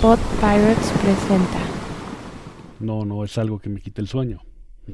[0.00, 1.58] Pod Pirates presenta.
[2.80, 4.40] No, no es algo que me quite el sueño.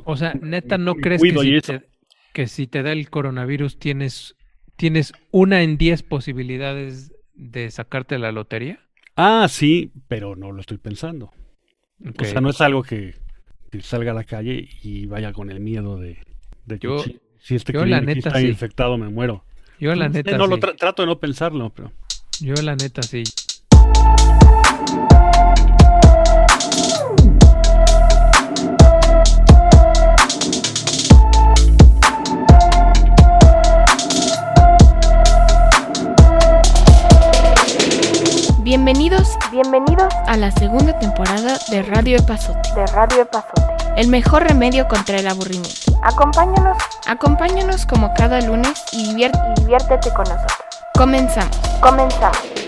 [0.05, 1.83] O sea, neta, ¿no crees que si, te,
[2.33, 4.35] que si te da el coronavirus tienes,
[4.77, 8.81] tienes una en diez posibilidades de sacarte la lotería?
[9.17, 11.31] Ah, sí, pero no lo estoy pensando.
[12.19, 13.15] O sea, no es algo que,
[13.71, 16.19] que salga a la calle y vaya con el miedo de,
[16.65, 17.05] de que Yo-
[17.39, 18.47] si este yo la cliente neta está sí.
[18.47, 19.45] infectado me muero.
[19.79, 21.93] Yo la neta no lo tra- trato de no pensarlo, pero
[22.41, 23.23] Yo la neta sí.
[38.63, 42.69] Bienvenidos, bienvenidos a la segunda temporada de Radio Epazote.
[42.75, 43.63] de Radio Epazote.
[43.97, 45.93] El mejor remedio contra el aburrimiento.
[46.03, 49.11] Acompáñanos Acompáñanos como cada lunes y y
[49.57, 50.59] diviértete con nosotros.
[50.95, 51.57] Comenzamos.
[51.81, 52.64] Comenzamos.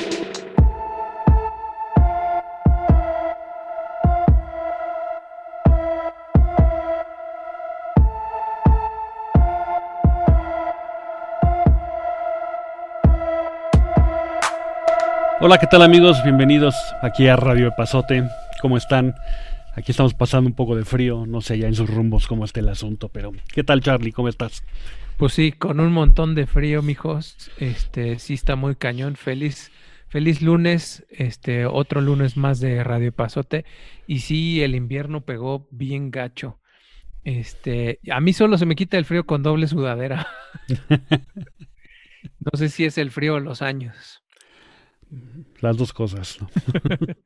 [15.39, 16.23] Hola, ¿qué tal amigos?
[16.25, 18.25] Bienvenidos aquí a Radio Epazote.
[18.63, 19.15] ¿Cómo están?
[19.75, 22.61] Aquí estamos pasando un poco de frío, no sé ya en sus rumbos cómo está
[22.61, 24.13] el asunto, pero ¿qué tal Charlie?
[24.13, 24.65] ¿Cómo estás?
[25.19, 27.51] Pues sí, con un montón de frío, mijos.
[27.59, 29.17] Este, sí está muy cañón.
[29.17, 29.71] Feliz,
[30.09, 33.67] feliz lunes, este, otro lunes más de Radio Pasote.
[34.07, 36.61] Y sí, el invierno pegó bien gacho.
[37.25, 40.29] Este, a mí solo se me quita el frío con doble sudadera.
[42.41, 44.23] No sé si es el frío o los años.
[45.61, 46.39] Las dos cosas.
[46.41, 46.49] ¿no?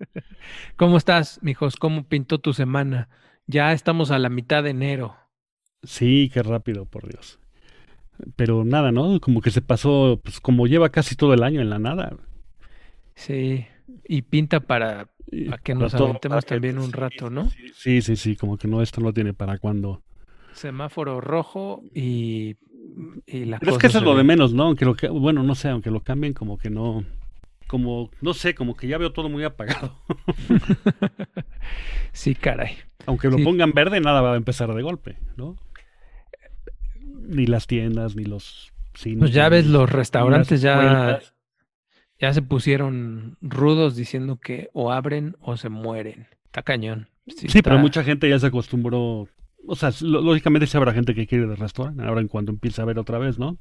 [0.77, 1.77] ¿Cómo estás, mijos?
[1.77, 3.09] ¿Cómo pintó tu semana?
[3.47, 5.17] Ya estamos a la mitad de enero.
[5.83, 7.39] Sí, qué rápido, por Dios.
[8.37, 9.21] Pero nada, ¿no?
[9.21, 12.17] Como que se pasó, pues como lleva casi todo el año en la nada.
[13.15, 13.67] Sí,
[14.07, 15.09] y pinta para,
[15.47, 17.51] para que nos aventemos también un sí, rato, ¿no?
[17.75, 20.03] Sí, sí, sí, como que no, esto no tiene para cuándo.
[20.53, 22.57] Semáforo rojo y,
[23.27, 24.65] y la Pero es cosa que eso es lo de menos, ¿no?
[24.65, 27.05] Aunque lo bueno, no sé, aunque lo cambien, como que no,
[27.71, 29.97] como, no sé, como que ya veo todo muy apagado.
[32.13, 32.73] Sí, caray.
[33.07, 33.45] Aunque lo Sí.
[33.45, 35.57] pongan verde, nada va a empezar de golpe, ¿no?
[37.29, 39.21] Ni las tiendas, ni los cines.
[39.21, 41.21] Pues ya ves, los restaurantes ya,
[42.19, 46.27] ya se pusieron rudos diciendo que o abren o se mueren.
[46.47, 47.09] Está cañón.
[47.29, 49.29] Sí, pero está- mucha gente ya se acostumbró.
[49.67, 52.83] O sea, lógicamente sí habrá gente que quiere ir de restaurante, ahora en cuanto empiece
[52.83, 53.57] a ver otra vez, ¿no?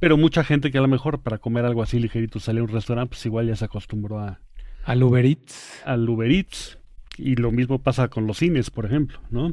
[0.00, 2.68] Pero mucha gente que a lo mejor para comer algo así ligerito sale a un
[2.68, 4.40] restaurante, pues igual ya se acostumbró a,
[4.84, 5.82] Al Uber Eats.
[5.84, 6.78] al Uber Eats.
[7.16, 9.52] Y lo mismo pasa con los cines, por ejemplo, ¿no?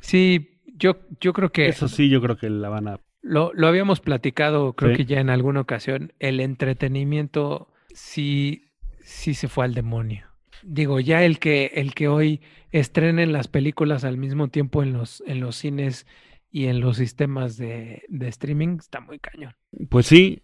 [0.00, 3.00] Sí, yo, yo creo que Eso sí, yo creo que la van a...
[3.22, 4.96] Lo, lo habíamos platicado, creo Sí.
[4.98, 8.64] que ya en alguna ocasión, el entretenimiento sí,
[9.00, 10.26] sí se fue al demonio.
[10.64, 12.40] Digo, ya el que, el que hoy
[12.72, 16.06] estrenen las películas al mismo tiempo en los, en los cines
[16.50, 19.54] y en los sistemas de, de streaming está muy cañón.
[19.88, 20.42] Pues sí,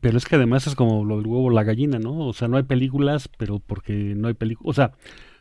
[0.00, 2.18] pero es que además es como lo del huevo la gallina, ¿no?
[2.18, 4.70] O sea, no hay películas, pero porque no hay películas...
[4.70, 4.92] O sea,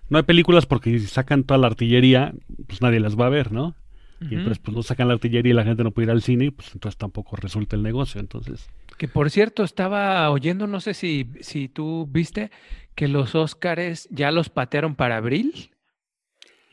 [0.09, 2.33] no hay películas porque si sacan toda la artillería,
[2.67, 3.75] pues nadie las va a ver, ¿no?
[4.21, 6.51] Y entonces pues no sacan la artillería y la gente no puede ir al cine,
[6.51, 8.69] pues entonces tampoco resulta el negocio, entonces...
[8.97, 12.49] Que por cierto, estaba oyendo, no sé si, si tú viste,
[12.95, 15.69] que los Óscares ya los patearon para abril.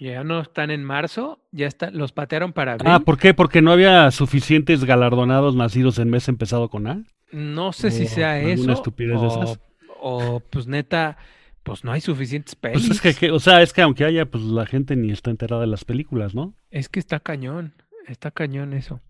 [0.03, 2.89] Ya no están en marzo, ya están, los patearon para abril.
[2.91, 3.35] Ah, ¿por qué?
[3.35, 7.05] Porque no había suficientes galardonados nacidos en mes empezado con A.
[7.31, 8.73] No sé si o sea eso.
[8.73, 9.61] estupidez de esas.
[10.01, 11.19] O, o, pues neta,
[11.63, 12.85] pues no hay suficientes pelis.
[12.89, 15.31] Pues es que, que- o sea, es que aunque haya, pues la gente ni está
[15.31, 16.55] enterada de las películas, ¿no?
[16.71, 17.75] Es que está cañón,
[18.09, 19.01] está cañón eso.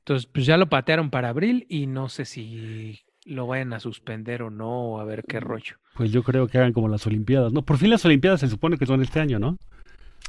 [0.00, 4.42] Entonces, pues ya lo patearon para abril y no sé si lo vayan a suspender
[4.42, 5.76] o no, o a ver qué rollo.
[5.94, 7.62] Pues yo creo que hagan como las Olimpiadas, ¿no?
[7.62, 9.56] Por fin las Olimpiadas se supone que son este año, ¿no?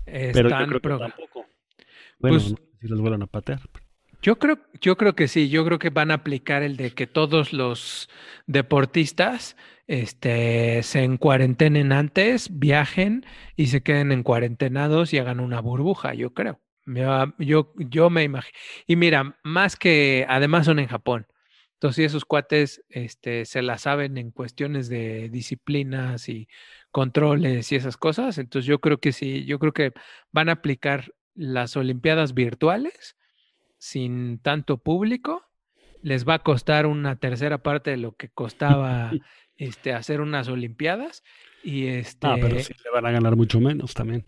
[0.06, 1.46] Pero yo Están creo que progra- tampoco.
[2.20, 3.60] Bueno, Pues- no sé si los vuelvan a patear.
[4.22, 7.06] Yo creo, yo creo que sí, yo creo que van a aplicar el de que
[7.06, 8.10] todos los
[8.48, 9.56] deportistas
[9.88, 13.24] este, se encuarentenen antes, viajen
[13.56, 16.60] y se queden en cuarentenados y hagan una burbuja, yo creo.
[16.88, 18.58] Yo, yo, yo me imagino.
[18.88, 21.28] Y mira, más que además son en Japón.
[21.74, 26.48] Entonces, si esos cuates este, se la saben en cuestiones de disciplinas y
[26.96, 29.92] controles y esas cosas, entonces yo creo que sí, yo creo que
[30.32, 33.18] van a aplicar las Olimpiadas virtuales
[33.78, 35.44] sin tanto público,
[36.02, 39.12] les va a costar una tercera parte de lo que costaba
[39.58, 41.22] este, hacer unas Olimpiadas.
[41.66, 44.24] Y este, Ah, pero sí le van a ganar mucho menos también.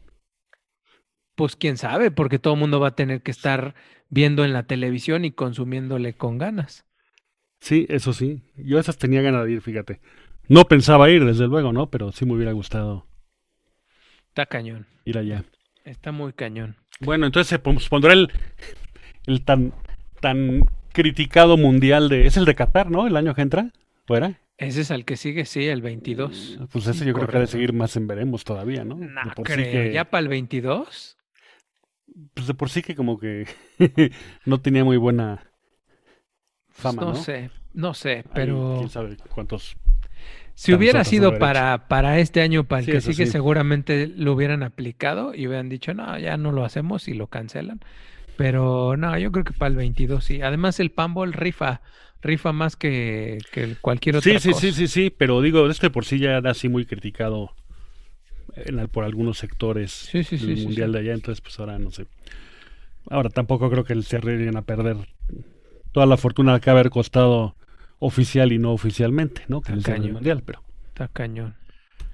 [1.36, 3.75] pues quién sabe, porque todo el mundo va a tener que estar
[4.10, 6.84] viendo en la televisión y consumiéndole con ganas.
[7.62, 8.44] Sí, eso sí.
[8.58, 10.02] Yo esas tenía ganas de ir, fíjate.
[10.48, 11.90] No pensaba ir, desde luego, ¿no?
[11.90, 13.06] Pero sí me hubiera gustado
[14.30, 14.86] Está cañón.
[15.06, 15.44] ir allá.
[15.84, 16.76] Está muy cañón.
[17.00, 18.32] Bueno, entonces se pon- pondrá el,
[19.26, 19.74] el tan,
[20.22, 20.62] tan
[20.94, 22.26] criticado mundial de...
[22.28, 23.08] Es el de Qatar, ¿no?
[23.08, 23.72] El año que entra.
[24.06, 24.40] ¿Fuera?
[24.58, 26.60] Ese es al que sigue, sí, el 22.
[26.72, 28.96] Pues ese yo creo que ha de seguir más en veremos todavía, ¿no?
[28.96, 29.58] No creo.
[29.58, 31.16] sí que, ¿Ya para el 22?
[32.34, 33.46] pues de por sí que como que
[34.46, 35.52] no tenía muy buena
[36.70, 37.08] fama, ¿no?
[37.10, 39.76] no sé, no sé, pero quién sabe cuántos...
[40.57, 43.27] si hubiera sido para, para este año, para el Sí, que sigue, sí.
[43.27, 47.80] seguramente lo hubieran aplicado y hubieran dicho, no, ya no lo hacemos y lo cancelan.
[48.38, 50.42] Pero no, yo creo que para el 22 sí.
[50.42, 51.81] Además, el Pambol rifa,
[52.21, 54.71] rifa más que, que cualquier otra Sí, sí, cosa.
[54.71, 57.51] sí, sí, sí, pero digo, este por sí ya era así muy criticado
[58.56, 61.59] en al- por algunos sectores Sí, sí, sí, del sí, mundial de allá, entonces pues
[61.59, 62.07] ahora no sé.
[63.09, 64.98] Ahora tampoco creo que se arriesguen a perder
[65.94, 67.56] toda la fortuna que haber costado
[68.00, 69.62] oficial y no oficialmente, ¿no?
[69.62, 71.56] Que el mundial, pero Está cañón.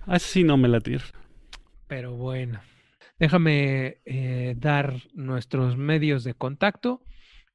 [0.05, 1.03] así no me la tiro.
[1.87, 2.61] Pero bueno,
[3.19, 7.03] déjame eh, dar nuestros medios de contacto.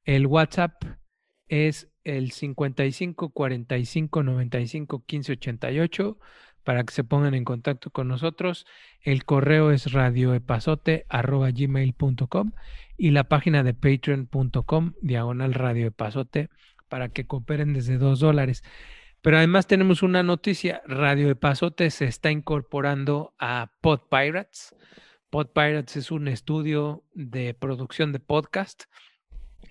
[0.03, 0.83] El WhatsApp
[1.47, 6.17] es el 55 45 95 15 88
[6.63, 8.65] para que se pongan en contacto con nosotros.
[9.01, 12.51] El correo es radioepazote@gmail.com
[12.97, 16.49] y la página de patreon.com diagonal radioepazote
[16.89, 18.63] para que cooperen desde dos dólares.
[19.21, 20.81] Pero además tenemos una noticia.
[20.85, 24.75] Radio Epazote se está incorporando a Pod Pirates.
[25.29, 28.83] Pod Pirates es un estudio de producción de podcast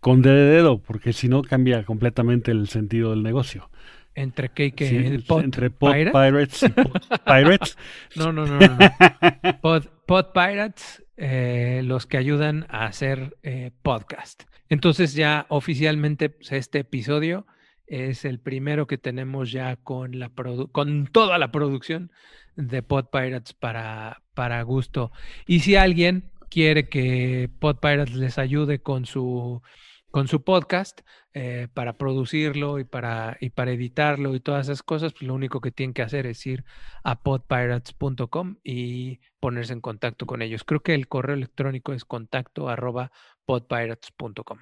[0.00, 3.70] con de dedo, porque si no cambia completamente el sentido del negocio.
[4.16, 6.10] Entre qué y qué, Sí, ¿El es- Pod entre Pod Pirate?
[6.12, 7.78] Pirates y Pod Pirates.
[8.16, 8.68] No, no, no, no.
[8.68, 9.58] no.
[9.60, 14.44] Pod, Pod Pirates, eh, los que ayudan a hacer eh, podcast.
[14.68, 17.46] Entonces ya oficialmente pues, este episodio
[17.86, 20.30] es el primero que tenemos ya con, la
[20.72, 22.10] con toda la producción
[22.56, 25.12] de Pod Pirates para, para gusto.
[25.46, 29.62] Y si alguien quiere que Pod Pirates les ayude con su,
[30.10, 31.00] con su podcast,
[31.36, 35.60] eh, para producirlo y para, y para editarlo y todas esas cosas, pues lo único
[35.60, 36.64] que tienen que hacer es ir
[37.02, 40.62] a podpirates.com y ponerse en contacto con ellos.
[40.62, 43.10] Creo que el correo electrónico es contacto arroba
[43.46, 44.60] podpirates.com.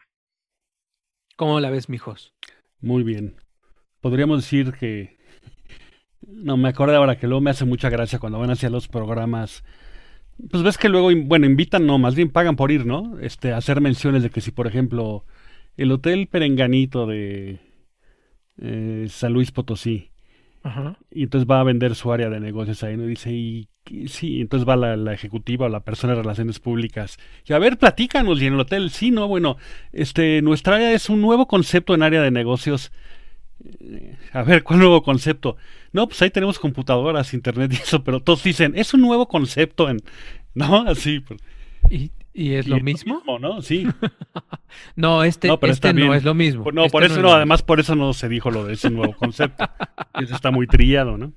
[1.36, 2.32] ¿Cómo la ves, mijos?
[2.82, 3.36] Muy bien.
[4.00, 5.16] Podríamos decir que...
[6.26, 9.64] No, me acuerdo ahora que luego me hace mucha gracia cuando van hacia los programas.
[10.50, 13.18] Pues ves que luego, bueno, invitan, no, más bien pagan por ir, ¿no?
[13.20, 15.24] Este, hacer menciones de que si, por ejemplo,
[15.76, 17.60] el Hotel Perenganito de
[18.58, 20.11] eh, San Luis Potosí,
[20.64, 20.96] Ajá.
[21.10, 23.04] y entonces va a vender su área de negocios ahí, ¿no?
[23.04, 23.68] Y dice, y
[24.06, 27.18] sí, entonces va la, la ejecutiva o la persona de relaciones públicas.
[27.46, 29.56] Y a ver, platícanos, y en el hotel, sí, no, bueno,
[29.92, 32.92] este, nuestra área es un nuevo concepto en área de negocios.
[33.80, 35.56] Eh, A ver, ¿cuál nuevo concepto?
[35.92, 39.88] No, pues ahí tenemos computadoras, internet y eso, pero todos dicen, es un nuevo concepto
[39.90, 39.98] en,
[40.54, 40.82] ¿no?
[40.88, 41.20] Así.
[41.20, 41.40] pues,
[41.90, 43.22] ¿Y, y es y lo mismo?
[43.40, 43.62] ¿no?
[43.62, 43.86] Sí.
[44.96, 46.14] No, este, No, pero está este no bien.
[46.14, 46.70] es lo mismo.
[46.72, 47.36] No, Este por eso es no, lo mismo.
[47.36, 49.64] además por eso no se dijo lo de ese nuevo concepto.
[50.14, 51.34] Eso está muy trillado, ¿no?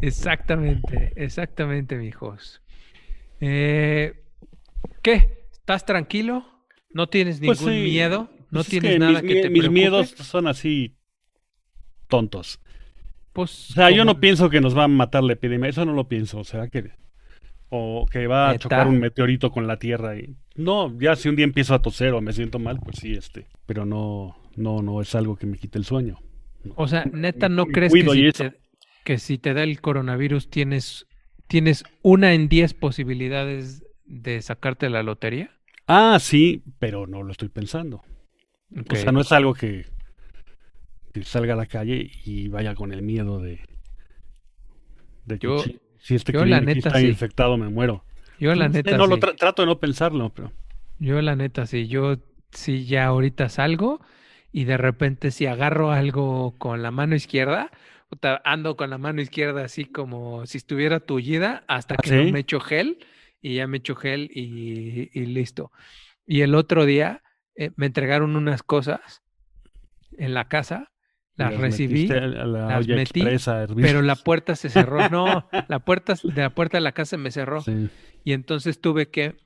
[0.00, 2.62] Exactamente, exactamente, mijos.
[3.40, 4.14] Eh,
[5.02, 5.46] ¿Qué?
[5.52, 6.44] ¿Estás tranquilo?
[6.90, 8.30] ¿No tienes ningún Pues sí, miedo?
[8.50, 9.70] ¿No Pues es tienes que nada mis, que te mis preocupe?
[9.70, 10.96] miedos son así
[12.08, 12.60] tontos.
[13.32, 15.92] Pues, O sea, yo no pienso que nos va a matar la epidemia, eso no
[15.92, 16.38] lo pienso.
[16.38, 16.92] O sea, que
[17.70, 21.36] o que va a chocar un meteorito con la Tierra y no, ya si un
[21.36, 25.00] día empiezo a toser o me siento mal, pues sí, este, pero no no no
[25.00, 26.18] es algo que me quite el sueño.
[26.76, 28.52] O sea, neta, ¿no me crees que si, te,
[29.04, 31.06] que si te da el coronavirus tienes,
[31.48, 35.50] tienes una en diez posibilidades de sacarte la lotería?
[35.86, 38.02] Ah, sí, pero no lo estoy pensando.
[38.90, 39.84] O sea, no es algo que,
[41.12, 43.60] que salga a la calle y vaya con el miedo de,
[45.26, 47.08] de que Yo- chi- si este yo la neta está sí.
[47.08, 48.04] infectado me muero.
[48.38, 50.52] Yo la neta no lo tra- trato de no pensarlo, pero
[50.98, 51.88] Yo la neta sí.
[51.88, 52.16] Yo
[52.52, 54.00] sí ya ahorita salgo
[54.52, 57.70] y de repente si agarro algo con la mano izquierda,
[58.44, 62.40] ando con la mano izquierda así como si estuviera tullida hasta ¿Ah, que no me
[62.40, 62.98] echo gel
[63.40, 65.72] y ya me echo gel y, y listo.
[66.26, 67.22] Y el otro día
[67.56, 69.22] eh, me entregaron unas cosas
[70.16, 70.92] en la casa,
[71.36, 73.24] las Las recibí, la las metí,
[73.74, 74.98] pero la puerta se cerró.
[75.10, 77.60] No, la puerta de la puerta de la casa me cerró.
[77.60, 77.90] Sí.
[78.24, 79.36] Y entonces tuve que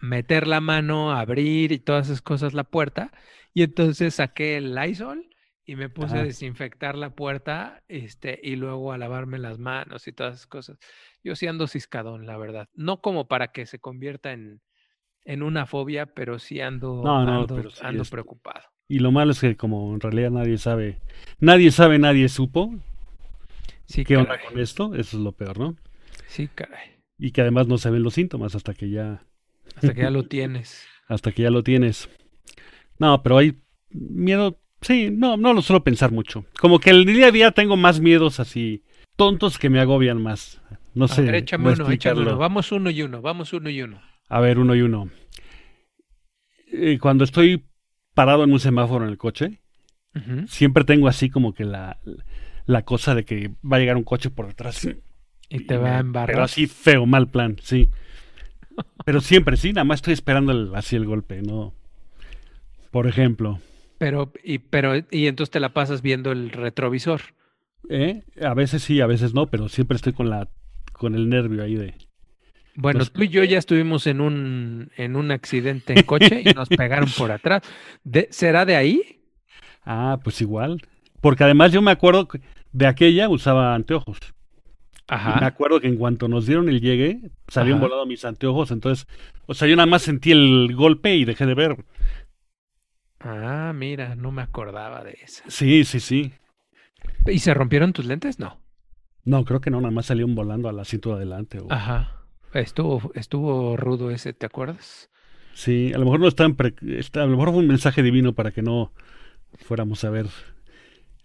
[0.00, 3.12] meter la mano, abrir y todas esas cosas la puerta.
[3.54, 5.28] Y entonces saqué el Lysol
[5.64, 10.12] y me puse a desinfectar la puerta, este, y luego a lavarme las manos y
[10.12, 10.78] todas esas cosas.
[11.24, 12.68] Yo sí ando ciscadón, la verdad.
[12.74, 14.60] No como para que se convierta en,
[15.24, 18.62] en una fobia, pero sí ando, No, no, ando, pero sí, ando este, preocupado.
[18.88, 20.98] Y lo malo es que como en realidad nadie sabe,
[21.40, 22.74] nadie sabe, nadie supo
[23.86, 25.76] Sí, qué onda con esto, eso es lo peor, ¿no?
[26.28, 26.96] Sí, caray.
[27.18, 29.22] Y que además no se ven los síntomas hasta que ya,
[29.76, 30.84] Hasta que ya lo tienes.
[31.08, 32.08] hasta que ya lo tienes.
[32.98, 36.44] No, pero hay miedo, sí, no, no lo suelo pensar mucho.
[36.60, 38.82] Como que el día a día tengo más miedos así
[39.16, 40.60] tontos que me agobian más.
[40.94, 41.22] No A sé.
[41.22, 42.38] ver, échame uno, échame uno.
[42.38, 44.00] Vamos uno y uno, vamos uno y uno.
[44.28, 45.10] A ver, uno y uno.
[46.72, 47.64] Eh, cuando estoy
[48.16, 49.60] parado en un semáforo en el coche,
[50.48, 51.98] siempre tengo así como que la,
[52.66, 54.88] la cosa de que va a llegar un coche por detrás.
[55.48, 56.44] Y te va a Pero embarrar.
[56.44, 57.88] así feo, mal plan, sí.
[59.04, 61.72] Pero siempre, sí, nada más estoy esperando el- así el golpe, ¿no?
[62.90, 63.60] Por ejemplo,
[63.98, 67.20] Pero, y, pero, y entonces te la pasas viendo el retrovisor.
[67.88, 68.22] ¿eh?
[68.42, 70.48] A veces sí, a veces no, pero siempre estoy con la
[70.92, 71.94] con el nervio ahí de...
[72.76, 76.68] Bueno, tú y yo ya estuvimos en un, en un accidente en coche y nos
[76.68, 77.62] pegaron por atrás.
[78.04, 79.22] De- ¿Será de ahí?
[79.84, 80.80] Ah, pues igual.
[81.20, 82.40] Porque además yo me acuerdo que
[82.72, 84.18] de aquella usaba anteojos.
[85.08, 85.46] Y me Ajá.
[85.46, 87.86] acuerdo que en cuanto nos dieron el llegue, salieron Ajá.
[87.88, 89.06] volando mis anteojos, entonces,
[89.46, 91.84] o sea, yo nada más sentí el golpe y dejé de ver.
[93.20, 95.44] Ah, mira, no me acordaba de esa.
[95.48, 96.32] Sí, sí, sí.
[97.26, 98.38] ¿Y se rompieron tus lentes?
[98.38, 98.60] No.
[99.24, 101.58] No, creo que no, nada más salieron volando al asiento de adelante.
[101.60, 102.12] o- Ajá.
[102.52, 105.10] Estuvo, estuvo rudo ese, ¿te acuerdas?
[105.54, 108.52] Sí, a lo mejor no pre- está- a lo mejor fue un mensaje divino para
[108.52, 108.92] que no
[109.58, 110.26] fuéramos a ver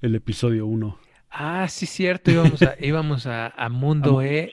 [0.02, 1.00] el episodio 1.
[1.30, 4.52] Ah, sí, cierto, íbamos a, íbamos a, a Mundo E.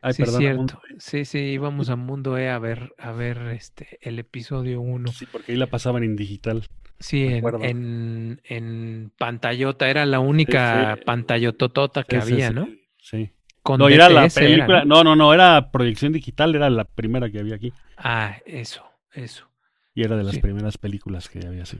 [0.00, 0.74] Ay, Sí, perdón, cierto.
[0.76, 0.82] Amundo.
[0.98, 5.12] Sí, sí, íbamos a Mundo E a ver, a ver este, el episodio 1.
[5.12, 6.64] Sí, porque ahí la pasaban en digital.
[7.00, 11.04] Sí, en, en, en pantallota, era la única sí.
[11.04, 12.68] pantallototota que Sí, había, sí, ¿no?
[12.98, 13.30] Sí.
[13.68, 14.96] Con No, era la era, película, ¿no?
[14.96, 17.72] no, no, no, era proyección digital, era la primera que había aquí.
[17.98, 18.82] Ah, eso,
[19.12, 19.50] eso.
[19.94, 20.40] Y era de las Sí.
[20.40, 21.78] primeras películas que había, sí.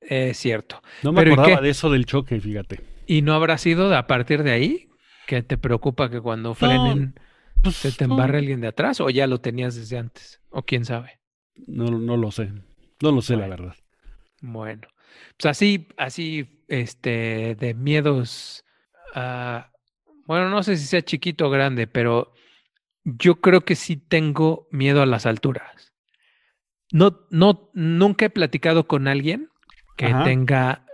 [0.00, 0.82] Es cierto.
[1.02, 2.80] No me Pero, ¿y acordaba de eso del choque, fíjate.
[3.06, 4.88] ¿Y no habrá sido a partir de ahí
[5.26, 7.14] que te preocupa que cuando frenen
[7.62, 10.40] Pues, se te no, embarre alguien de atrás o ya lo tenías desde antes?
[10.50, 11.20] O quién sabe.
[11.66, 12.52] No, no lo sé.
[13.00, 13.74] No lo sé, la verdad.
[14.40, 14.88] Bueno,
[15.36, 18.64] pues así, así, este, de miedos,
[20.26, 22.32] bueno, no sé si sea chiquito o grande, pero
[23.04, 25.92] yo creo que sí tengo miedo a las alturas.
[26.92, 29.48] No, no, nunca he platicado con alguien
[29.96, 30.24] que Ajá.
[30.24, 30.86] tenga,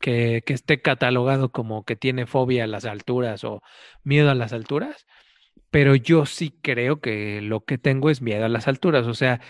[0.00, 3.62] que, que esté catalogado como que tiene fobia a las alturas o
[4.02, 5.06] miedo a las alturas,
[5.70, 9.06] pero yo sí creo que lo que tengo es miedo a las alturas.
[9.06, 9.40] O sea,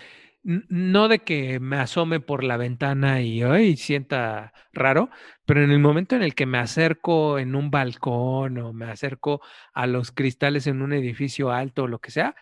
[0.43, 5.11] no de que me asome por la ventana y ay, sienta raro,
[5.45, 9.41] pero en el momento en el que me acerco en un balcón o me acerco
[9.75, 12.35] a los cristales en un edificio alto o lo que sea,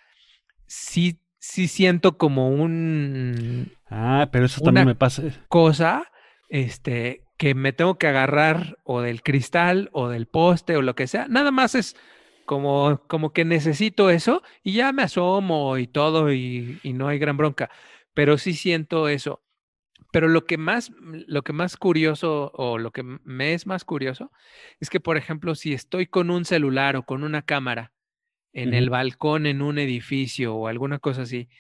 [0.67, 5.23] sí, sí siento como un Ah, pero eso también me pasa.
[5.49, 6.11] cosa,
[6.49, 11.07] este, que me tengo que agarrar o del cristal o del poste o lo que
[11.07, 11.27] sea.
[11.29, 11.97] Nada más es
[12.49, 17.19] como, como que necesito eso y ya me asomo y todo y, y no hay
[17.19, 17.71] gran bronca.
[18.15, 19.43] Pero sí siento eso.
[20.11, 24.33] Pero lo que más, lo que más curioso o lo que me es más curioso
[24.81, 27.93] es que, por ejemplo, si estoy con un celular o con una cámara
[28.55, 31.51] en el balcón en un edificio o alguna cosa así,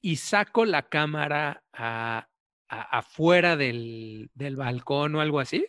[0.00, 2.26] y saco la cámara a-
[2.68, 5.66] a- afuera del, del balcón o algo así,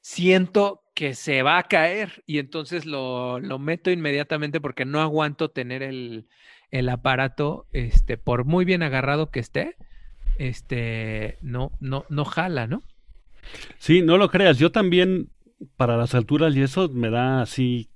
[0.00, 5.50] siento que se va a caer y entonces lo, lo meto inmediatamente porque no aguanto
[5.50, 6.28] tener el,
[6.70, 9.76] el aparato, este, por muy bien agarrado que esté,
[10.38, 12.84] este, no, no, no jala, ¿no?
[13.78, 14.58] Sí, no lo creas.
[14.58, 15.30] Yo también,
[15.76, 17.90] para las alturas y eso, me da así.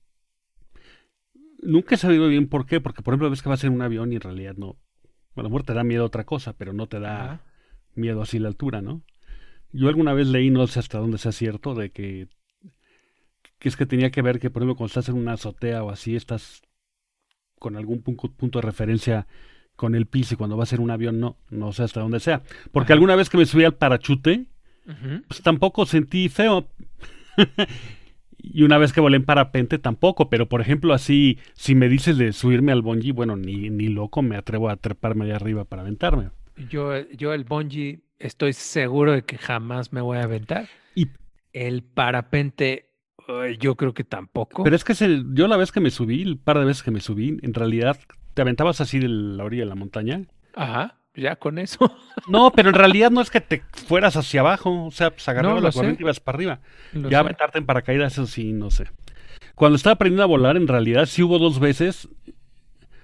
[1.63, 4.13] Nunca he sabido bien por qué, porque por ejemplo ves que vas en un avión
[4.13, 4.77] y en realidad no.
[5.37, 7.41] A lo mejor te da miedo otra cosa, pero no te da Ajá.
[7.95, 9.03] miedo así la altura, ¿no?
[9.73, 12.29] Yo alguna vez leí, no sé hasta dónde sea cierto, de que,
[13.65, 15.89] que es que tenía que ver que, por ejemplo, cuando estás en una azotea o
[15.89, 16.61] así, estás
[17.59, 19.27] con algún punto, punto de referencia
[19.75, 22.43] con el piso y cuando vas en un avión, no, no sé hasta dónde sea.
[22.73, 22.99] Porque Ajá.
[22.99, 24.45] alguna vez que me subí al parachute,
[25.29, 26.69] pues tampoco sentí feo.
[28.37, 32.19] y una vez que volé en parapente tampoco, pero por ejemplo así, si me dices
[32.19, 35.81] de subirme al bungee, bueno, ni, ni loco me atrevo a treparme allá arriba para
[35.81, 36.29] aventarme.
[36.69, 40.69] Yo, yo el bungee estoy seguro de que jamás me voy a aventar.
[40.95, 41.09] Y-
[41.55, 42.91] El parapente,
[43.29, 44.65] ay, yo creo que tampoco.
[44.65, 46.83] Pero es que es el- yo la vez que me subí, el par de veces
[46.83, 47.99] que me subí, en realidad
[48.35, 50.23] te aventabas así de la orilla de la montaña.
[50.55, 51.79] Ajá, ya con eso.
[52.29, 55.63] No, pero en realidad no es que te fueras hacia abajo, o sea, pues agarrabas
[55.63, 56.61] la corriente y ibas para arriba.
[56.93, 57.21] Lo ya sé.
[57.21, 58.87] aventarte en paracaídas, eso sí, no sé.
[59.55, 62.09] Cuando estaba aprendiendo a volar, en realidad sí hubo dos veces.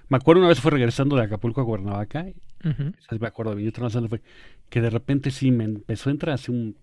[0.09, 2.27] Me acuerdo una vez fue regresando de Acapulco a Cuernavaca,
[2.63, 3.73] esa vez me acuerdo bien,
[4.09, 4.23] fue,
[4.69, 6.77] que de repente sí me empezó a entrar así un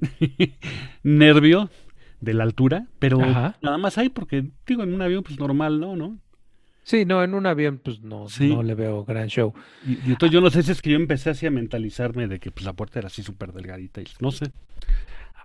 [1.02, 1.70] nervio
[2.20, 3.56] de la altura, pero Ajá.
[3.62, 5.96] nada más ahí, porque digo, en un avión pues normal, ¿no?
[5.96, 6.18] ¿no?
[6.82, 8.48] Sí, no, en un avión pues no, Sí.
[8.54, 9.52] no le veo gran show.
[9.86, 12.40] Y, y entonces yo no sé si es que yo empecé así a mentalizarme de
[12.40, 14.50] que pues la puerta era así súper delgadita y no sé.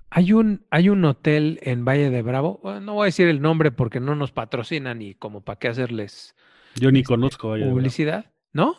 [0.09, 3.41] Hay un, hay un hotel en Valle de Bravo, bueno, no voy a decir el
[3.41, 6.35] nombre porque no nos patrocinan y como para qué hacerles
[6.75, 7.49] Yo ni Este, conozco.
[7.49, 7.79] Valle de Bravo.
[7.79, 8.75] publicidad, ¿no?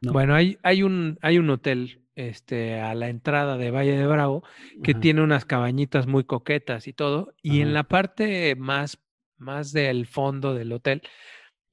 [0.00, 0.12] No.
[0.12, 4.42] Bueno, hay, hay un, hay un hotel este, a la entrada de Valle de Bravo
[4.82, 5.00] que Ajá.
[5.00, 8.98] tiene unas cabañitas muy coquetas y todo, y en la parte más,
[9.36, 11.02] más del fondo del hotel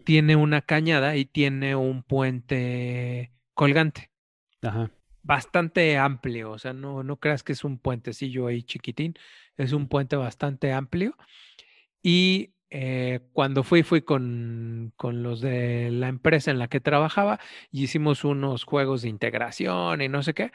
[0.04, 4.12] tiene una cañada y tiene un puente colgante,
[4.62, 4.92] Ajá.
[5.24, 9.16] bastante amplio, o sea, no, no creas que es un puentecillo ahí chiquitín,
[9.58, 11.18] es un puente bastante amplio.
[12.02, 17.40] Y eh, cuando fui, fui con, con los de la empresa en la que trabajaba
[17.72, 20.52] y hicimos unos juegos de integración y no sé qué,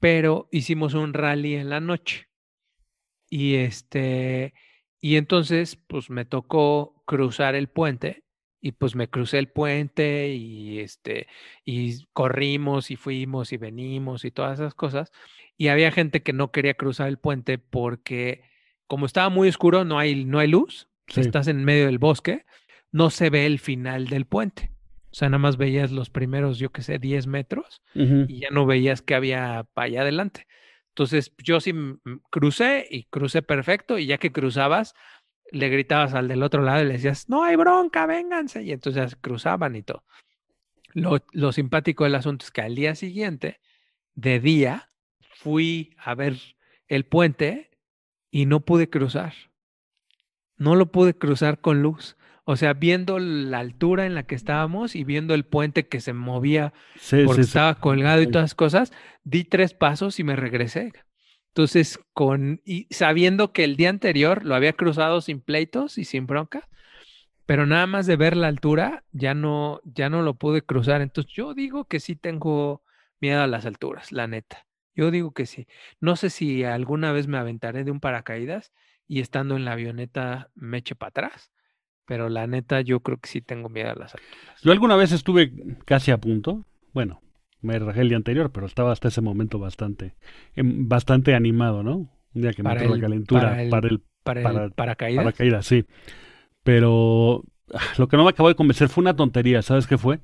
[0.00, 2.28] pero hicimos un rally en la noche.
[3.30, 4.54] Y este,
[5.00, 8.24] y entonces, pues me tocó cruzar el puente
[8.60, 11.28] y pues me crucé el puente y este,
[11.64, 15.12] y corrimos y fuimos y venimos y todas esas cosas.
[15.56, 18.42] Y había gente que no quería cruzar el puente porque
[18.86, 21.20] como estaba muy oscuro, no hay, no hay luz, Sí.
[21.20, 22.44] estás en medio del bosque,
[22.92, 24.72] no se ve el final del puente.
[25.10, 28.66] O sea, nada más veías los primeros, yo qué sé, 10 metros y ya no
[28.66, 30.46] veías que había para allá adelante.
[30.90, 31.72] Entonces, yo sí
[32.30, 34.94] crucé y crucé perfecto y ya que cruzabas,
[35.52, 38.62] le gritabas al del otro lado y le decías, no hay bronca, vénganse.
[38.62, 40.04] Y entonces cruzaban y todo.
[40.92, 43.60] Lo, lo simpático del asunto es que al día siguiente,
[44.14, 44.90] de día,
[45.36, 46.36] fui a ver
[46.88, 47.70] el puente
[48.30, 49.34] y no pude cruzar.
[50.56, 52.16] No lo pude cruzar con luz.
[52.44, 56.12] O sea, viendo la altura en la que estábamos y viendo el puente que se
[56.12, 57.48] movía Sí, porque sí, sí.
[57.48, 58.92] estaba colgado y todas las cosas,
[59.24, 60.92] di tres pasos y me regresé.
[61.48, 66.26] Entonces, con y sabiendo que el día anterior lo había cruzado sin pleitos y sin
[66.26, 66.68] bronca,
[67.46, 71.00] pero nada más de ver la altura, ya no, ya no lo pude cruzar.
[71.00, 72.82] Entonces, yo digo que sí tengo
[73.20, 74.66] miedo a las alturas, la neta.
[74.94, 75.66] Yo digo que sí.
[76.00, 78.72] No sé si alguna vez me aventaré de un paracaídas
[79.08, 81.52] y estando en la avioneta me eche para atrás,
[82.06, 84.60] pero la neta yo creo que sí tengo miedo a las alturas.
[84.62, 85.52] Yo alguna vez estuve
[85.84, 86.64] casi a punto.
[86.92, 87.20] Bueno,
[87.60, 90.14] me rajé el día anterior, pero estaba hasta ese momento bastante,
[90.54, 91.96] em, bastante animado, ¿no?
[92.34, 94.72] Un día que me Para entró la calentura para el- para el Para, Para- el
[94.72, 95.84] paracaídas, sí.
[96.62, 100.20] Pero ah, lo que no me acabó de convencer fue una tontería, ¿sabes qué fue?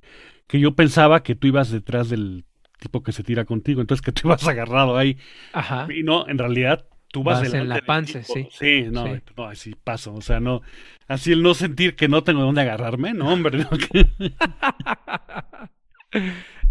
[0.46, 2.44] Que yo pensaba que tú ibas detrás del
[2.80, 5.18] tipo que se tira contigo, entonces que tú ibas agarrado ahí.
[5.52, 5.86] Ajá.
[5.92, 8.48] Y no, en realidad tú vas, Vas en la panza, sí.
[8.50, 9.20] Sí, no, Sí.
[9.36, 10.62] no, así paso, o sea, no,
[11.06, 13.68] así el no sentir que no tengo dónde agarrarme, no, hombre, no,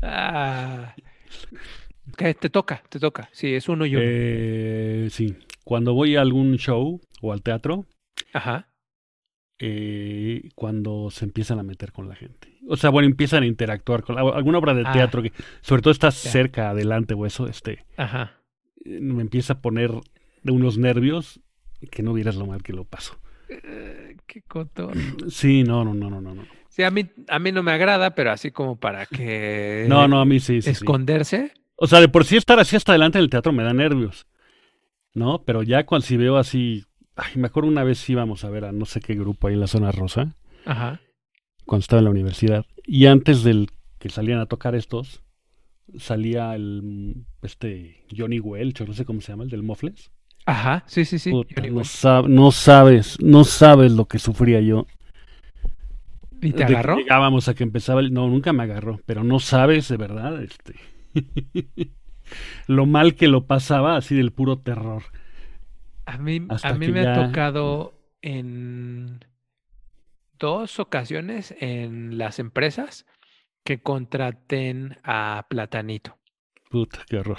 [0.02, 0.96] Ah.
[2.18, 3.30] Te toca, te toca.
[3.32, 4.04] Sí, es uno y uno.
[4.06, 7.86] Eh, sí, cuando voy a algún show o al teatro,
[8.34, 8.68] Ajá.
[9.60, 12.58] eh, cuando se empiezan a meter con la gente.
[12.68, 14.92] O sea, bueno, empiezan a interactuar con la- alguna obra de Ah.
[14.92, 18.38] teatro que sobre todo estás cerca, adelante o eso, este, Ajá.
[18.86, 19.92] eh, me empieza a poner
[20.44, 21.40] de unos nervios
[21.92, 23.18] que no vieras lo mal que lo paso.
[23.50, 24.92] Eh, qué coto.
[25.30, 26.36] Sí, no, no, no, no, no.
[26.36, 30.08] No, Sí, a mí, a mí no me agrada, pero así como para que no,
[30.08, 30.70] no, a mí sí, sí, sí.
[30.70, 31.52] esconderse.
[31.76, 34.28] O sea, de por sí estar así hasta adelante en el teatro me da nervios.
[35.14, 35.44] ¿No?
[35.44, 36.86] Pero ya cuando si veo así,
[37.18, 39.60] ay, me acuerdo una vez íbamos a ver a no sé qué grupo ahí en
[39.60, 41.02] la zona rosa, Ajá.
[41.66, 43.68] cuando estaba en la universidad, y antes del
[44.00, 45.22] que salían a tocar estos,
[45.98, 50.12] salía el este Johnny Welch, o no sé cómo se llama, el del Mofles.
[50.52, 50.84] Ajá.
[50.88, 51.32] Sí, sí, sí.
[51.32, 51.86] Puta, no, Welch.
[51.86, 54.86] sab- no sabes, no sabes lo que sufría yo.
[56.42, 56.98] ¿Y te agarró?
[56.98, 58.14] llegábamos a que empezaba el...
[58.14, 60.76] No, nunca me agarró, pero no sabes de verdad, este...
[62.68, 65.04] lo mal que lo pasaba, así del puro terror.
[66.06, 69.20] A mí, a mí me ya- ha tocado en
[70.40, 73.06] dos ocasiones en las empresas
[73.64, 76.18] que contraten a Platanito.
[76.72, 77.38] Puta, qué horror.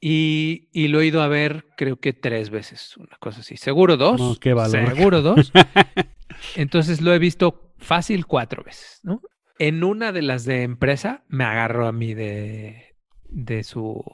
[0.00, 3.56] Y, y lo he ido a ver, creo que tres veces, una cosa así.
[3.56, 4.20] Seguro dos.
[4.20, 4.94] No, qué valor.
[4.94, 5.52] Seguro dos.
[6.56, 9.20] Entonces lo he visto fácil cuatro veces, ¿no?
[9.58, 12.94] En una de las de empresa me agarró a mí de,
[13.28, 14.04] de su,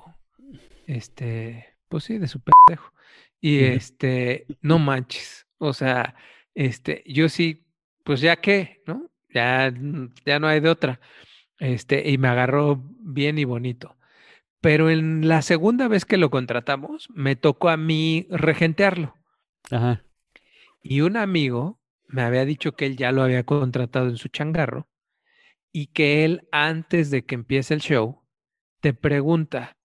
[0.87, 2.93] este, pues sí, de su pendejo.
[3.41, 5.47] Y este, no manches.
[5.59, 6.15] O sea,
[6.55, 7.67] este, yo sí,
[8.05, 9.11] pues ya qué, ¿no?
[9.35, 9.71] Ya,
[10.25, 10.99] ya no hay de otra.
[11.59, 13.97] Este, y me agarró bien y bonito.
[14.65, 19.15] Pero en la segunda vez que lo contratamos, me tocó a mí regentearlo.
[19.71, 20.07] Ajá.
[20.83, 24.89] Y un amigo me había dicho que él ya lo había contratado en su changarro
[25.71, 28.23] y que él, antes de que empiece el show,
[28.81, 29.77] te pregunta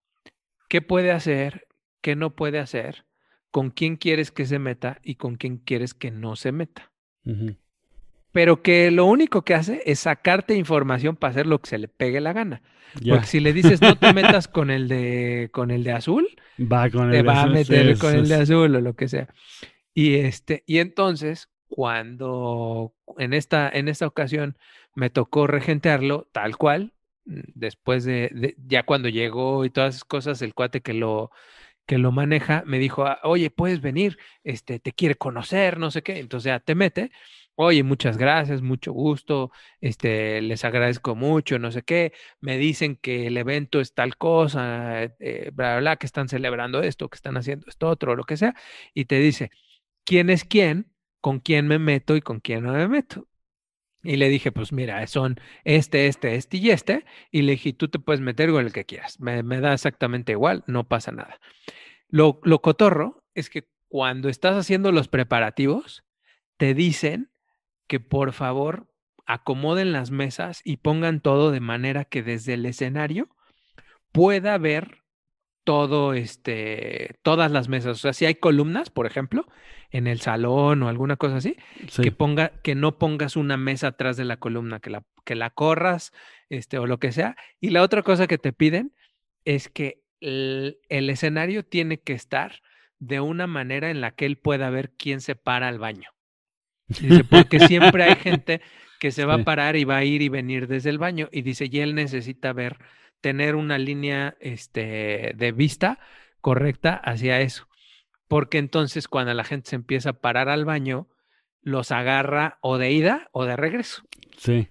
[0.70, 1.68] qué puede hacer,
[2.00, 3.04] qué no puede hacer,
[3.50, 6.90] con quién quieres que se meta y con quién quieres que no se meta.
[7.26, 7.54] ujú.
[8.32, 11.88] Pero que lo único que hace es sacarte información para hacer lo que se le
[11.88, 12.62] pegue la gana.
[13.06, 16.28] Porque si le dices no te metas con el de con el de azul,
[16.72, 19.28] Va con te el va a meter con el de azul o lo que sea.
[19.94, 24.56] Y este, y entonces, cuando en esta, en esta ocasión
[24.94, 30.42] me tocó regentearlo tal cual, después de, de- ya cuando llegó y todas esas cosas,
[30.42, 31.30] el cuate que lo
[31.86, 36.02] que lo maneja me dijo, "Ah, oye, puedes venir, este, te quiere conocer, no sé
[36.02, 36.18] qué.
[36.20, 37.12] Entonces ya te mete.
[37.62, 42.14] Oye, muchas gracias, mucho gusto, este, les agradezco mucho, no sé qué.
[42.40, 46.80] Me dicen que el evento es tal cosa, eh, bla, bla, bla, que están celebrando
[46.82, 48.54] esto, que están haciendo esto otro, lo que sea.
[48.94, 49.50] Y te dice,
[50.04, 53.28] quién es quién, con quién me meto y con quién no me meto.
[54.02, 57.04] Y le dije, pues mira, son este, este, este y este.
[57.30, 59.20] Y le dije, tú te puedes meter con el que quieras.
[59.20, 61.38] Me, me da exactamente igual, no pasa nada.
[62.08, 66.04] Lo, lo cotorro es que cuando estás haciendo los preparativos,
[66.56, 67.30] te dicen
[67.90, 68.86] que por favor
[69.26, 73.28] acomoden las mesas y pongan todo de manera que desde el escenario
[74.12, 74.98] pueda ver
[75.64, 77.90] todo este, todas las mesas.
[77.98, 79.48] O sea, si hay columnas, por ejemplo,
[79.90, 81.56] en el salón o alguna cosa así,
[81.88, 82.02] Sí.
[82.02, 85.50] que ponga, que no pongas una mesa atrás de la columna, que la, que la
[85.50, 86.12] corras,
[86.48, 87.34] este, o lo que sea.
[87.60, 88.94] Y la otra cosa que te piden
[89.44, 92.62] es que el, el escenario tiene que estar
[93.00, 96.08] de una manera en la que él pueda ver quién se para al baño.
[96.98, 98.60] Dice, porque siempre hay gente
[98.98, 101.28] que se va a parar y va a ir y venir desde el baño.
[101.32, 102.78] Y dice, y él necesita ver,
[103.20, 105.98] tener una línea este, de vista
[106.40, 107.66] correcta hacia eso.
[108.28, 111.08] Porque entonces cuando la gente se empieza a parar al baño,
[111.62, 114.02] los agarra o de ida o de regreso.
[114.36, 114.68] Sí.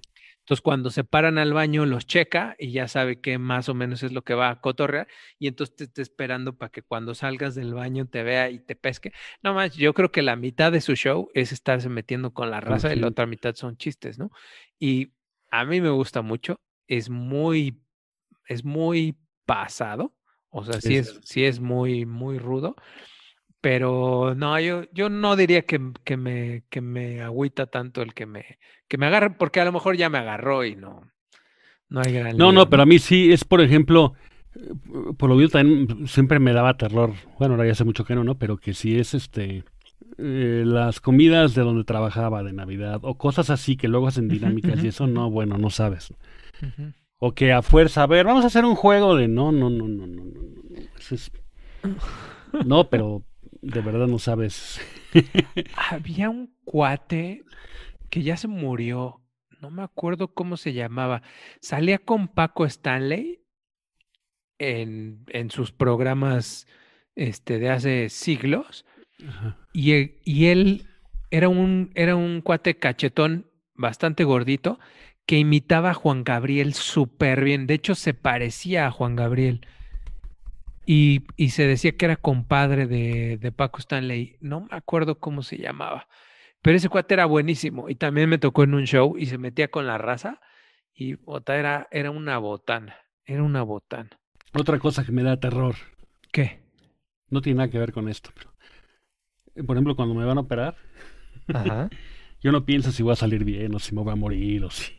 [0.50, 4.02] Entonces, cuando se paran al baño, los checa y ya sabe que más o menos
[4.02, 5.08] es lo que va a cotorrear.
[5.38, 8.76] Y entonces te está esperando para que cuando salgas del baño te vea y te
[8.76, 9.12] pesque.
[9.44, 12.62] No más, yo creo que la mitad de su show es estarse metiendo con la
[12.62, 14.32] raza y la otra mitad son chistes, ¿no?
[14.80, 15.14] Y
[15.52, 16.60] a mí me gusta mucho.
[16.88, 17.84] Es muy,
[18.48, 20.16] es muy pasado.
[20.50, 22.76] O sea, sí Es- es, sí es muy, muy rudo.
[23.62, 28.26] Pero no, yo, yo no diría que, que me, que me agüita tanto el que
[28.26, 31.12] me, que me agarre, porque a lo mejor ya me agarró y no,
[31.90, 34.14] no hay gran No, lío, no, pero a mí sí es, por ejemplo,
[34.56, 34.60] eh,
[35.18, 37.14] por lo visto también siempre me daba terror.
[37.38, 38.38] Bueno, ahora ya hace mucho que no, ¿no?
[38.38, 39.64] Pero que si es este
[40.18, 44.84] eh, las comidas de donde trabajaba de Navidad o cosas así que luego hacen dinámicas
[44.84, 46.14] y eso no, bueno, no sabes.
[47.28, 49.88] O que a fuerza, a ver, vamos a hacer un juego de no, no, no,
[49.88, 50.80] no, no, no, no.
[51.12, 51.32] es-
[52.62, 53.24] No, pero
[53.62, 54.80] de verdad no sabes.
[55.90, 57.44] Había un cuate
[58.10, 59.22] que ya se murió,
[59.62, 61.22] no me acuerdo cómo se llamaba.
[61.62, 63.42] Salía con Paco Stanley
[64.58, 66.68] en, en sus programas
[67.16, 68.86] este, de hace siglos.
[69.28, 69.58] Ajá.
[69.74, 70.88] Y, e- y él
[71.32, 74.80] era un, era un cuate cachetón, bastante gordito,
[75.26, 77.68] que imitaba a Juan Gabriel súper bien.
[77.68, 79.66] De hecho, se parecía a Juan Gabriel.
[80.92, 84.38] Y, y se decía que era compadre de, de Paco Stanley.
[84.42, 86.08] No me acuerdo cómo se llamaba.
[86.64, 87.90] Pero ese cuate era buenísimo.
[87.90, 90.42] Y también me tocó en un show y se metía con la raza.
[90.96, 92.96] Y era, era una botana.
[93.24, 94.10] Era una botana.
[94.52, 95.76] Otra cosa que me da terror,
[96.32, 96.64] ¿Qué?
[97.30, 98.52] no tiene nada que ver con esto, pero
[99.54, 100.76] eh, por ejemplo, cuando me van a operar,
[101.54, 101.88] Ajá.
[102.42, 104.72] yo no pienso si voy a salir bien o si me voy a morir o
[104.72, 104.92] si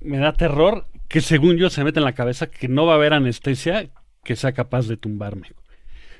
[0.00, 2.96] me da terror que según yo se mete en la cabeza que no va a
[2.96, 3.90] haber anestesia
[4.28, 5.48] que sea capaz de tumbarme.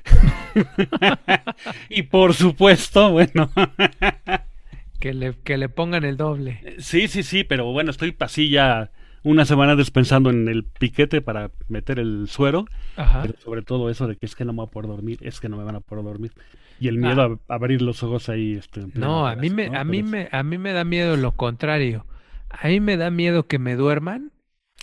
[1.89, 3.51] y por supuesto, bueno,
[4.99, 6.75] Que le, que le pongan el doble.
[6.79, 8.89] sí, sí, sí, pero bueno, estoy así ya
[9.21, 12.65] una semana despensando en el piquete para meter el suero,
[12.97, 13.21] Ajá.
[13.21, 15.39] pero sobre todo eso de que es que no me voy a poder dormir, es
[15.39, 16.31] que no me van a poder dormir.
[16.79, 18.53] Y el miedo a, abrir los ojos ahí.
[18.55, 21.15] Este, No, a mí me, a mí Pero es- me, a mí me da miedo
[21.15, 22.07] lo contrario.
[22.49, 24.31] A mí me da miedo que me duerman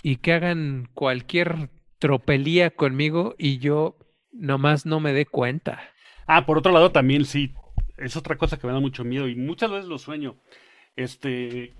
[0.01, 3.97] y que hagan cualquier tropelía conmigo y yo
[4.31, 5.79] nomás no me dé cuenta.
[6.27, 7.53] Ah, por otro lado también sí,
[7.97, 10.35] es otra cosa que me da mucho miedo y muchas veces lo sueño.
[10.95, 11.73] Este,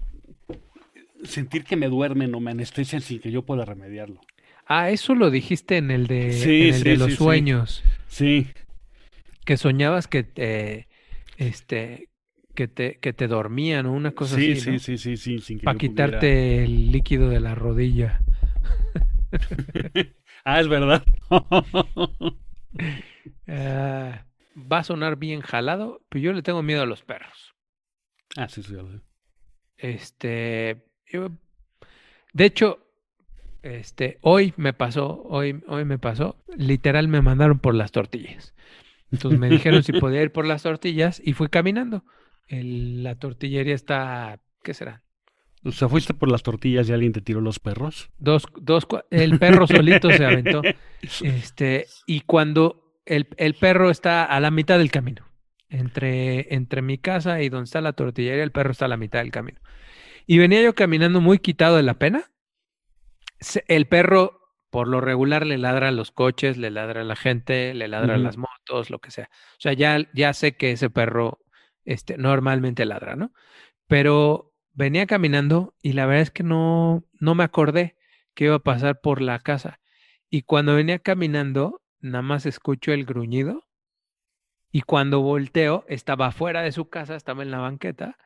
[1.23, 4.21] sentir que me duermen o me anestesian sin que yo pueda remediarlo.
[4.65, 7.15] Ah, eso lo dijiste en el de, Sí, en el sí, de sí, los sí.
[7.17, 8.47] sueños, Sí,
[9.45, 10.87] que soñabas que te,
[11.37, 12.09] este,
[12.53, 14.77] que te, que te dormían o una cosa sí, así, sí, ¿no?
[14.79, 15.87] sí, sí, sí, sin que Para pudiera-
[16.19, 18.19] quitarte el líquido de la rodilla.
[20.45, 21.03] Ah, es verdad.
[23.47, 24.25] Ah,
[24.71, 27.55] va a sonar bien jalado, pero yo le tengo miedo a los perros.
[28.37, 28.75] ah, sí, sí.
[29.77, 31.31] Este, yo-
[32.33, 32.79] de hecho,
[33.63, 38.53] este, hoy me pasó, hoy, hoy me pasó, literal me mandaron por las tortillas.
[39.11, 42.03] Entonces me dijeron si podía ir por las tortillas y fui caminando.
[42.47, 45.03] El- la tortillería está, ¿qué será?
[45.67, 48.09] O sea, fuiste por las tortillas y alguien te tiró los perros.
[48.17, 50.61] Dos, dos, el perro solito se aventó.
[51.21, 55.27] Este, y cuando el, el perro está a la mitad del camino,
[55.69, 59.19] entre, entre mi casa y donde está la tortillería, el perro está a la mitad
[59.19, 59.59] del camino.
[60.25, 62.31] Y venía yo caminando muy quitado de la pena.
[63.67, 67.73] El perro, por lo regular, le ladra a los coches, le ladra a la gente,
[67.73, 69.29] le ladra a las motos, lo que sea.
[69.31, 71.39] O sea, ya, ya sé que ese perro
[71.85, 73.31] este, normalmente ladra, ¿no?
[73.87, 77.95] Pero venía caminando y la verdad es que no, no me acordé
[78.35, 79.79] que iba a pasar por la casa.
[80.29, 83.63] Y cuando venía caminando, nada más escucho el gruñido.
[84.71, 88.17] Y cuando volteo, estaba fuera de su casa, estaba en la banqueta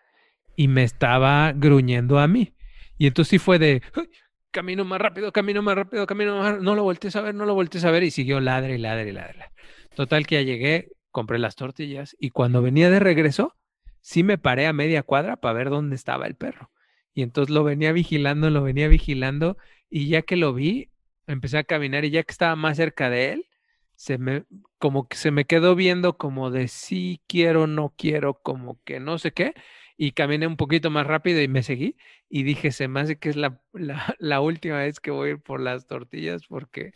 [0.58, 2.54] y me estaba gruñendo a mí.
[2.98, 4.10] Y entonces sí fue de, "Ay,
[4.52, 6.64] camino más rápido, camino más rápido, camino más rápido.
[6.64, 8.04] No lo voltees a ver, no lo voltees a ver.
[8.04, 9.52] Y siguió ladre y ladre y ladre.
[9.96, 13.56] Total que ya llegué, compré las tortillas y cuando venía de regreso,
[14.02, 16.72] sí me paré a media cuadra para ver dónde estaba el perro.
[17.14, 19.58] Y entonces lo venía vigilando, lo venía vigilando
[19.90, 20.92] y ya que lo vi,
[21.28, 23.48] empecé a caminar y ya que estaba más cerca de él,
[23.96, 24.46] se me,
[24.78, 29.18] como que se me quedó viendo como de sí quiero, no quiero, como que no
[29.20, 29.54] sé qué,
[29.98, 31.98] y caminé un poquito más rápido y me seguí
[32.30, 35.32] y dije, se me hace que es la, la, la última vez que voy a
[35.34, 36.94] ir por las tortillas porque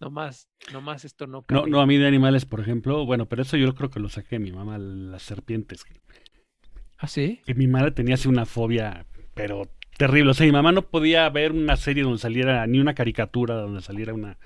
[0.00, 1.66] nomás, nomás esto no No, camina.
[1.66, 4.36] no, a mí de animales, por ejemplo, bueno, pero eso yo creo que lo saqué
[4.36, 5.84] de mi mamá, las serpientes.
[6.98, 7.40] ¿Ah, sí?
[7.46, 10.30] Que mi madre tenía así una fobia, pero terrible.
[10.30, 13.80] O sea, mi mamá no podía ver una serie donde saliera, ni una caricatura donde
[13.82, 14.36] saliera una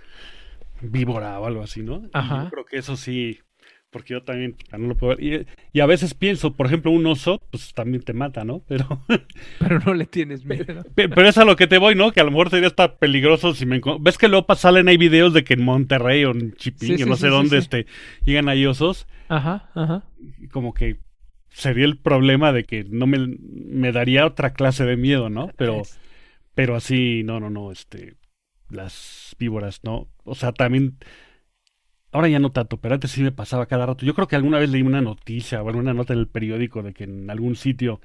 [0.80, 2.08] víbora o algo así, ¿no?
[2.12, 2.44] Ajá.
[2.44, 3.38] yo creo que eso sí,
[3.90, 5.24] porque yo también no lo puedo ver.
[5.24, 8.62] Y, y a veces pienso, por ejemplo, un oso, pues también te mata, ¿no?
[8.66, 9.02] Pero,
[9.58, 10.82] Pero no le tienes miedo.
[10.94, 12.10] pe- pero es a lo que te voy, ¿no?
[12.12, 15.32] Que a lo mejor sería hasta peligroso si me ¿Ves que luego salen ahí videos
[15.32, 17.86] de que en Monterrey o en Chipinque, Sí, sí, no sé sí, dónde, este,
[18.24, 19.06] llegan ahí osos?
[19.28, 20.02] Ajá, ajá.
[20.40, 20.98] y como que
[21.52, 25.50] sería el problema de que no me, me daría otra clase de miedo, ¿no?
[25.56, 25.82] Pero,
[26.54, 28.14] pero así, no, no, no, este,
[28.70, 30.08] las víboras, ¿no?
[30.24, 30.96] O sea, también,
[32.10, 34.04] ahora ya no tanto, pero antes sí me pasaba cada rato.
[34.04, 36.94] Yo creo que alguna vez leí una noticia o alguna nota en el periódico de
[36.94, 38.00] que en algún sitio,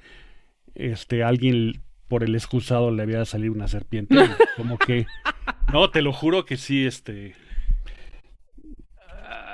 [0.74, 4.16] este, alguien por el excusado le había salido una serpiente,
[4.56, 5.06] como que,
[5.72, 7.34] no, te lo juro que sí, este,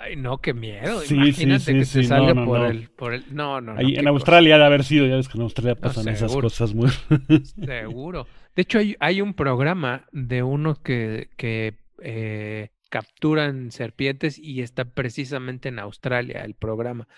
[0.04, 1.00] Ay, no, qué miedo.
[1.00, 2.66] Sí, Imagínate sí, que no, salga no, por no.
[2.66, 3.24] el, por el.
[3.34, 3.80] No, no, no.
[3.80, 4.10] ahí en cosa.
[4.10, 6.90] Australia ha de haber sido, ya ves que en Australia pasan esas cosas muy...
[7.64, 8.26] Seguro.
[8.54, 14.84] De hecho, hay, hay un programa de unos que, que eh, capturan serpientes y está
[14.84, 17.08] precisamente en Australia el programa.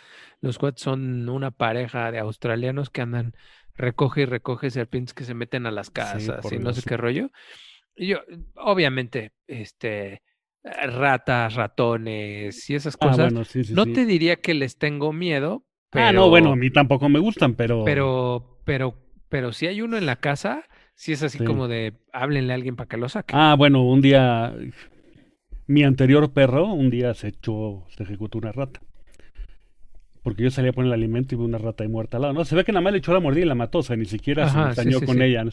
[0.40, 3.35] Los cuates son una pareja de australianos que andan,
[3.75, 7.31] recoge y recoge serpientes que se meten a las casas y no sé qué rollo.
[7.96, 8.18] Y yo,
[8.55, 10.22] obviamente, este,
[10.88, 13.33] ratas, ratones y esas Ah, cosas.
[13.33, 13.92] bueno, sí, sí, no sí.
[13.92, 16.07] te diría que les tengo miedo, pero...
[16.07, 17.85] Ah, no, bueno, a mí tampoco me gustan, pero...
[17.85, 18.94] Pero, pero,
[19.29, 21.44] pero si hay uno en la casa, si es así Sí.
[21.44, 23.35] como de háblenle a alguien para que lo saque.
[23.37, 24.55] Ah, bueno, un día...
[25.68, 28.81] Mi anterior perro, un día se echó, se ejecutó una rata.
[30.27, 32.35] Porque yo salí a poner el alimento y vi una rata ahí muerta al lado.
[32.35, 33.95] No, se ve que nada más le echó la mordida y la mató, o sea,
[33.95, 35.23] ni siquiera Ajá, se dañó sí, con sí.
[35.23, 35.45] ella.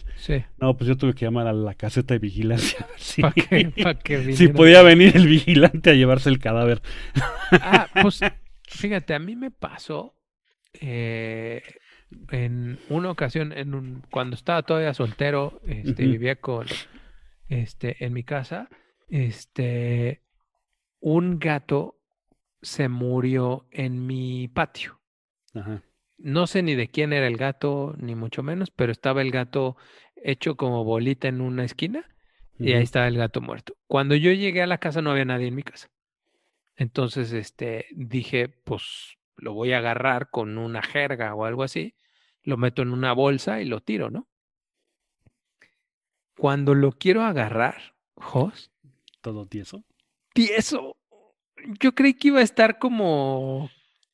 [0.58, 2.88] No, pues yo tuve que llamar a la caseta de vigilancia.
[2.98, 6.82] si- Para que si podía venir el vigilante a llevarse el cadáver.
[7.52, 8.20] Ah, pues
[8.68, 10.16] fíjate, a mí me pasó
[10.82, 11.62] eh,
[12.32, 16.66] en una ocasión, en un, cuando estaba todavía soltero, este, vivía con,
[17.48, 18.70] este, en mi casa,
[19.08, 20.24] este,
[21.00, 22.00] un gato
[22.64, 25.00] se murió en mi patio.
[25.54, 25.84] Ajá.
[26.18, 29.76] No sé ni de quién era el gato, ni mucho menos, pero estaba el gato
[30.16, 32.10] hecho como bolita en una esquina
[32.58, 33.76] y ahí estaba el gato muerto.
[33.88, 35.90] Cuando yo llegué a la casa no había nadie en mi casa.
[36.76, 41.96] Entonces, este, dije, pues lo voy a agarrar con una jerga o algo así,
[42.42, 44.28] lo meto en una bolsa y lo tiro, ¿no?
[46.38, 48.72] Cuando lo quiero agarrar, Jos,
[49.22, 49.84] todo tieso.
[50.34, 50.98] Tieso.
[51.80, 53.70] Yo creí que iba a estar como,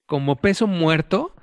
[0.05, 1.35] como peso muerto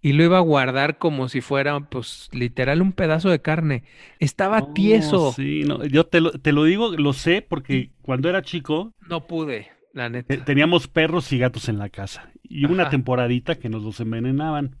[0.00, 3.82] y lo iba a guardar como si fuera, pues, literal un pedazo de carne.
[4.20, 5.32] Estaba No, tieso.
[5.32, 9.26] Sí, no, yo te lo, te lo digo, lo sé, porque cuando era chico No
[9.26, 10.44] pude, la eh, neta.
[10.44, 12.30] teníamos perros y gatos en la casa.
[12.42, 12.90] Y hubo una Ajá.
[12.90, 14.76] temporadita que nos los envenenaban.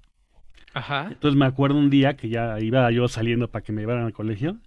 [0.74, 1.08] Ajá.
[1.10, 4.12] Entonces me acuerdo un día que ya iba yo saliendo para que me llevaran al
[4.12, 4.58] colegio.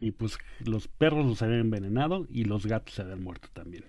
[0.00, 3.84] Y pues los perros los habían envenenado y los gatos se habían muerto también.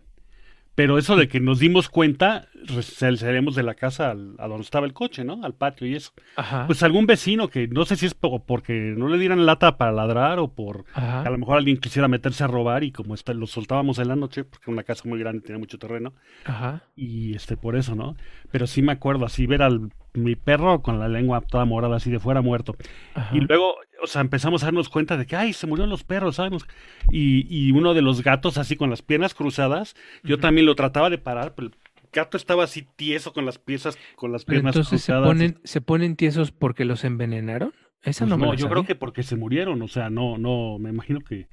[0.79, 4.47] Pero eso de que nos dimos cuenta, re- sal- salíamos de la casa al- a
[4.47, 5.43] donde estaba el coche, ¿no?
[5.43, 6.13] Al patio y eso.
[6.37, 6.67] Ajá.
[6.67, 9.91] Pues algún vecino que no sé si es po- porque no le dieran lata para
[9.91, 11.23] ladrar o por Ajá.
[11.23, 14.15] a lo mejor alguien quisiera meterse a robar y como está, lo soltábamos en la
[14.15, 16.13] noche, porque era una casa muy grande, tenía mucho terreno,
[16.45, 16.83] Ajá.
[16.95, 18.15] y este por eso, ¿no?
[18.49, 22.09] Pero sí me acuerdo así ver al mi perro con la lengua toda morada así
[22.11, 22.75] de fuera muerto.
[23.13, 23.35] Ajá.
[23.35, 26.35] Y luego, o sea, empezamos a darnos cuenta de que, ay, se murieron los perros,
[26.37, 26.63] ¿sabes?
[27.11, 31.09] Y, y uno de los gatos así con las piernas cruzadas, yo también lo trataba
[31.09, 31.75] de parar, pero el
[32.11, 35.27] gato estaba así tieso con las piezas, con las piernas entonces se cruzadas.
[35.27, 37.73] ponen, se ponen tiesos porque los envenenaron.
[38.01, 40.79] Esa Pues no me no, yo creo que porque se murieron, o sea, no, no,
[40.79, 41.47] me imagino que,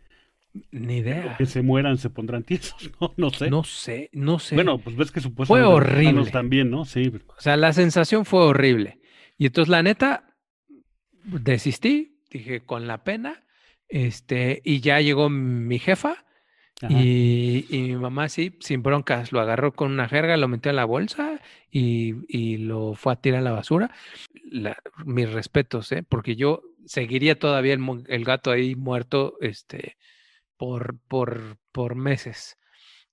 [0.71, 1.37] Ni idea.
[1.37, 3.51] que se mueran se pondrán tiesos, no, no sé.
[3.51, 4.55] No sé, no sé.
[4.55, 6.31] Bueno, pues ves que supuestamente Fue horrible.
[6.31, 6.85] también, ¿no?
[6.85, 9.01] Sí, O sea, la sensación fue horrible.
[9.38, 10.37] Y entonces, la neta,
[11.25, 13.45] desistí, dije, con la pena,
[13.88, 16.25] este, y ya llegó mi jefa
[16.90, 20.77] y, y mi mamá sí, sin broncas, lo agarró con una jerga, lo metió en
[20.77, 21.40] la bolsa
[21.71, 23.90] y, y lo fue a tirar a la basura.
[24.51, 26.03] La- mis respetos, ¿eh?
[26.03, 27.75] Porque yo seguiría todavía
[28.09, 29.97] el gato ahí muerto, este,
[30.57, 32.59] por, por, por meses,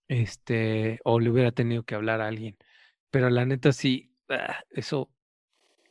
[0.08, 2.58] este, o le hubiera tenido que hablar a alguien.
[3.12, 5.10] Pero la neta sí, ah, eso,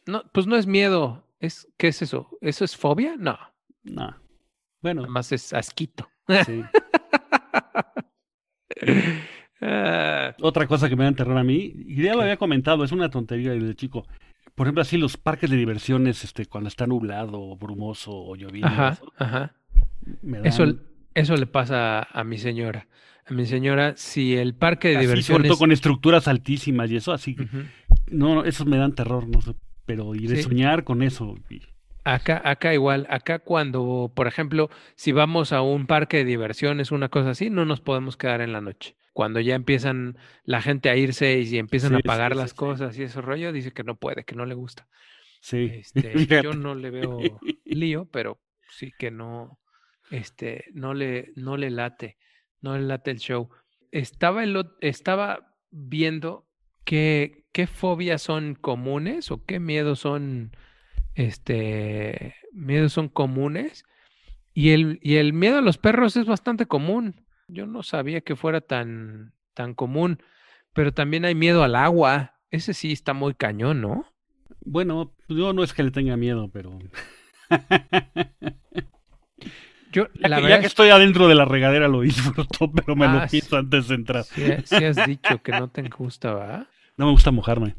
[0.07, 2.37] no, pues no es miedo, es, ¿qué es eso?
[2.41, 3.17] ¿Eso es fobia?
[3.19, 3.39] No,
[3.85, 4.17] No.
[4.81, 6.09] Bueno, más es asquito.
[6.45, 6.63] sí.
[9.65, 12.91] Ah, Otra cosa que me da terror a mí, y ya lo había comentado, es
[12.91, 14.05] una tontería desde chico.
[14.57, 18.67] Por ejemplo, así los parques de diversiones, este, cuando está nublado, o brumoso o lloviendo,
[18.67, 19.55] Ajá, eso, ajá.
[20.23, 20.65] me dan Eso,
[21.15, 22.89] eso le pasa a, a mi señora.
[23.27, 25.49] A mi señora, si el parque de así, sobre diversiones...
[25.49, 27.37] todo con estructuras altísimas y eso, así
[28.11, 29.53] no, no, esos me dan terror, no sé,
[29.87, 30.43] pero de Sí.
[30.43, 31.35] soñar con eso.
[31.49, 31.63] y-
[32.05, 37.09] Acá, acá igual, acá cuando, por ejemplo, si vamos a un parque de diversiones, una
[37.09, 38.97] cosa así, no nos podemos quedar en la noche.
[39.13, 43.05] Cuando ya empiezan la gente a irse y empiezan a Sí, sí, las cosas y
[43.05, 44.89] ese rollo, dice que no puede, que no le gusta.
[45.41, 49.61] Sí, Este, yo no le veo lío, pero sí que no,
[50.13, 52.19] este, no le, no le late,
[52.61, 53.49] no le late el show.
[53.91, 56.47] Estaba, el, estaba viendo
[56.85, 60.55] qué, qué fobias son comunes o qué miedos son,
[61.15, 63.87] este, miedos son comunes.
[64.53, 67.25] Y el, y el miedo a los perros es bastante común.
[67.49, 70.23] Yo no sabía que fuera tan, tan común,
[70.75, 72.35] pero también hay miedo al agua.
[72.51, 74.05] Ese sí está muy cañón, ¿no?
[74.61, 76.79] Bueno, yo no es que le tenga miedo, pero
[79.93, 83.15] Yo, ya, la que, ya estoy adentro de la regadera lo disfruto, pero me Ah,
[83.21, 83.41] lo sí.
[83.41, 84.25] pienso antes de entrar.
[84.25, 86.67] Sí, sí has dicho que no te gusta, ¿va?
[86.97, 87.75] No me gusta mojarme.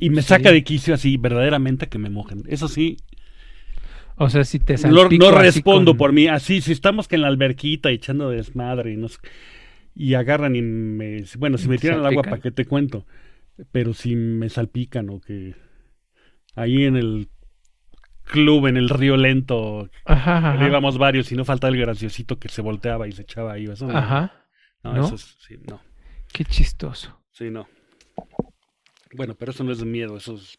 [0.00, 0.28] Y me Sí.
[0.28, 2.42] saca de quicio así, verdaderamente que me mojen.
[2.48, 2.96] Eso sí,
[4.16, 6.28] O sea, si te no, no respondo con- por mí.
[6.28, 9.18] Así, si estamos que en la alberquita echando desmadre y, no sé-
[9.94, 11.24] y agarran y me...
[11.38, 12.22] Bueno, si me ¿Te tiran al agua?
[12.22, 13.06] ¿para qué te cuento?
[13.72, 15.54] Pero si me salpican o que...
[16.54, 17.28] Ahí en el
[18.30, 22.48] club, en el río lento, Ajá, ajá, íbamos varios y no falta el graciosito que
[22.48, 23.64] se volteaba y se echaba ahí.
[23.64, 24.46] Eso ajá.
[24.82, 25.04] no, ¿no?
[25.04, 25.80] eso es- sí, no.
[26.32, 27.20] Qué chistoso.
[27.30, 27.68] Sí, no.
[29.14, 30.58] Bueno, pero eso no es miedo, eso es...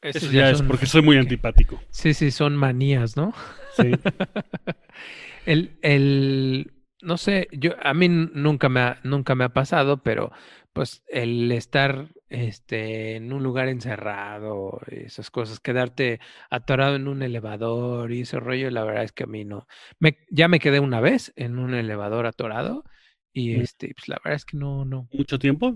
[0.00, 1.80] Eso ya es son- porque soy muy antipático.
[1.90, 3.32] Sí, sí, son manías, ¿no?
[3.76, 3.92] Sí.
[5.46, 10.30] El, el, no sé, yo, a mí nunca me ha, nunca me ha pasado, pero
[10.72, 16.18] pues el estar este, en un lugar encerrado, esas cosas, quedarte
[16.50, 19.66] atorado en un elevador y ese rollo, la verdad es que a mí no.
[19.98, 22.84] Me, ya me quedé una vez en un elevador atorado
[23.32, 23.60] y Mm.
[23.60, 25.74] este, pues la verdad es que no, no, ¿Mucho tiempo?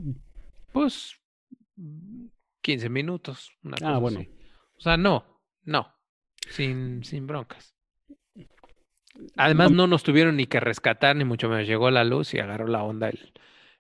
[0.72, 1.14] pues
[1.76, 2.26] mm,
[2.62, 4.20] 15 minutos, una Ah, cosa bueno.
[4.20, 4.30] así.
[4.78, 5.94] O sea, no, no,
[6.48, 7.74] sin, sin broncas.
[9.36, 11.66] Además, no nos tuvieron ni que rescatar, ni mucho menos.
[11.66, 13.32] Llegó la luz y agarró la onda el,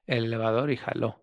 [0.06, 1.20] el elevador y jaló.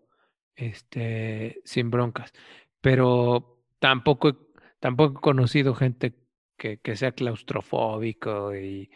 [0.56, 2.32] Este, sin broncas.
[2.80, 4.36] Pero tampoco, he-
[4.80, 6.14] tampoco he conocido gente
[6.56, 8.90] que, que sea claustrofóbico y,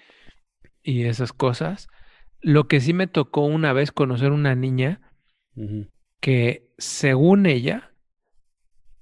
[0.82, 1.88] y esas cosas.
[2.40, 5.00] Lo que sí me tocó una vez conocer una niña
[6.20, 7.92] que, según ella,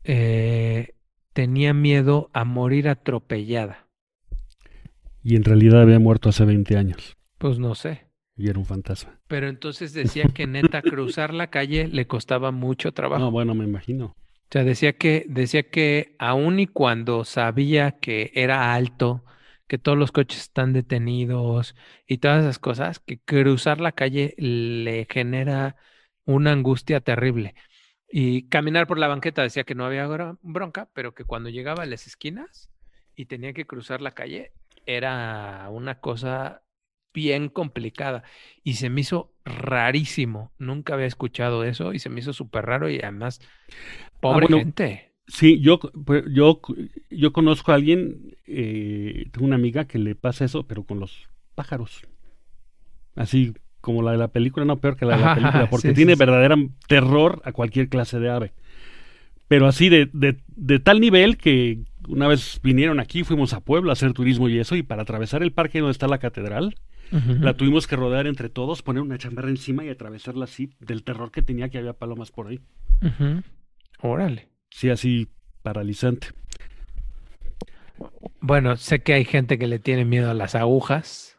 [0.04, 0.94] eh,
[1.32, 3.88] tenía miedo a morir atropellada.
[5.22, 7.16] Y en realidad había muerto hace 20 años.
[7.38, 8.05] Pues no sé.
[8.36, 9.18] Y era un fantasma.
[9.28, 13.24] Pero entonces decía que neta cruzar la calle le costaba mucho trabajo.
[13.24, 14.14] No, bueno, me imagino.
[14.48, 19.24] O sea, decía que, decía que aun y cuando sabía que era alto,
[19.66, 21.74] que todos los coches están detenidos
[22.06, 25.76] y todas esas cosas, que cruzar la calle le genera
[26.24, 27.54] una angustia terrible.
[28.08, 31.82] Y caminar por la banqueta decía que no había bro- bronca, pero que cuando llegaba
[31.82, 32.70] a las esquinas
[33.16, 34.52] y tenía que cruzar la calle,
[34.86, 36.62] era una cosa
[37.16, 38.22] bien complicada.
[38.62, 40.52] Y se me hizo rarísimo.
[40.58, 43.40] Nunca había escuchado eso y se me hizo súper raro y además,
[44.20, 45.12] pobre bueno, gente.
[45.26, 46.60] Sí, yo, pues, yo,
[47.10, 51.26] yo conozco a alguien, eh, tengo una amiga que le pasa eso, pero con los
[51.54, 52.02] pájaros.
[53.16, 55.94] Así como la de la película, no peor que la de la película, porque sí,
[55.94, 56.18] tiene sí, sí.
[56.18, 56.56] verdadera
[56.86, 58.52] terror a cualquier clase de ave.
[59.48, 63.92] Pero así de, de, de tal nivel que una vez vinieron aquí, fuimos a Puebla
[63.92, 66.74] a hacer turismo y eso, y para atravesar el parque donde está la catedral,
[67.10, 71.30] La tuvimos que rodear entre todos, poner una chamarra encima y atravesarla así, del terror
[71.30, 72.60] que tenía que había palomas por ahí.
[74.00, 74.48] Órale.
[74.70, 75.28] Sí, así
[75.62, 76.28] paralizante.
[78.40, 81.38] Bueno, sé que hay gente que le tiene miedo a las agujas.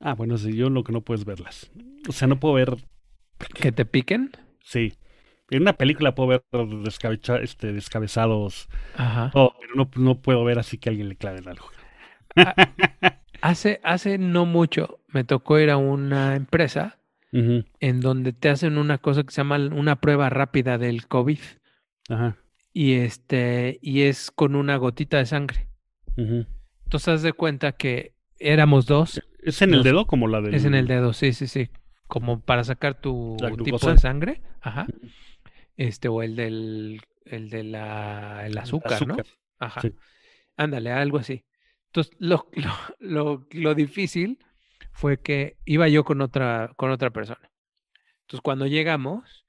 [0.00, 1.70] Ah, bueno, sí, yo lo que no puedes verlas.
[2.08, 2.76] O sea, no puedo ver,
[3.54, 4.30] ¿Que te piquen?
[4.62, 4.94] sí.
[5.50, 6.44] En una película puedo ver
[6.82, 9.30] descabecha- este, descabezados, Ajá.
[9.30, 11.66] todo, pero no, no puedo ver así que alguien le claven algo.
[13.44, 16.98] Hace, hace no mucho me tocó ir a una empresa
[17.30, 21.40] en donde te hacen una cosa que se llama una prueba rápida del COVID
[22.08, 22.38] Ajá.
[22.72, 25.66] y este y es con una gotita de sangre.
[26.16, 26.46] ujú.
[26.84, 30.54] Entonces haz de cuenta que éramos dos, ¿Es en el dedo como la del...
[30.54, 31.68] es en el dedo, sí, sí, sí,
[32.06, 34.86] como para sacar tu tipo de sangre, ajá.
[35.76, 39.16] Este o el del el de la el azúcar, ¿no?
[39.58, 39.82] Ajá.
[39.82, 39.92] Sí.
[40.56, 41.44] Ándale, algo así.
[41.94, 44.44] Entonces, lo, lo, lo, lo difícil
[44.92, 47.50] fue que iba yo con otra, con otra persona.
[48.22, 49.44] Entonces, cuando llegamos,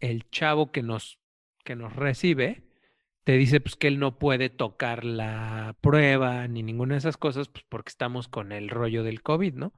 [0.00, 1.18] el chavo que nos,
[1.64, 2.64] que nos recibe
[3.24, 7.48] te dice pues, que él no puede tocar la prueba ni ninguna de esas cosas,
[7.48, 9.72] pues porque estamos con el rollo del COVID, ¿no?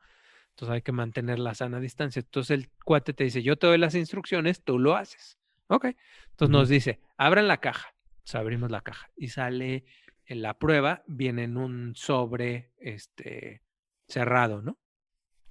[0.50, 2.20] Entonces hay que mantener la sana distancia.
[2.20, 5.38] Entonces el cuate te dice, yo te doy las instrucciones, tú lo haces.
[5.68, 5.86] Ok.
[6.30, 7.94] Entonces nos dice, abran la caja.
[8.10, 9.84] Entonces abrimos la caja y sale
[10.28, 13.62] en la prueba, viene en un sobre este,
[14.06, 14.78] cerrado, ¿no?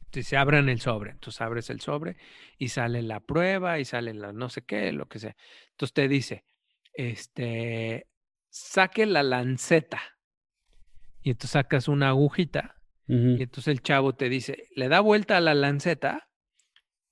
[0.06, 1.12] Entonces se abran el sobre.
[1.12, 2.16] Entonces abres el sobre
[2.58, 5.36] y sale la prueba y sale la no sé qué, lo que sea.
[5.72, 6.46] Entonces te dice,
[6.94, 8.08] este,
[8.50, 10.02] saque la lanceta.
[11.22, 12.78] Y entonces sacas una agujita
[13.10, 16.30] y entonces el chavo te dice, le da vuelta a la lanceta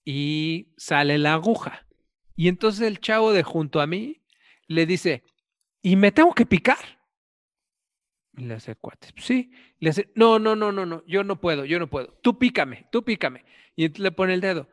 [0.04, 1.88] y sale la aguja.
[2.36, 4.22] Y entonces el chavo de junto a mí
[4.68, 5.24] le dice,
[5.82, 6.95] ¿y me tengo que picar?
[8.38, 9.52] Le hace cuate, sí.
[9.80, 12.18] Le hace, no, no, no, no, no, yo no puedo, yo no puedo.
[12.22, 13.46] Tú pícame, tú pícame.
[13.76, 14.68] Y le pone el dedo.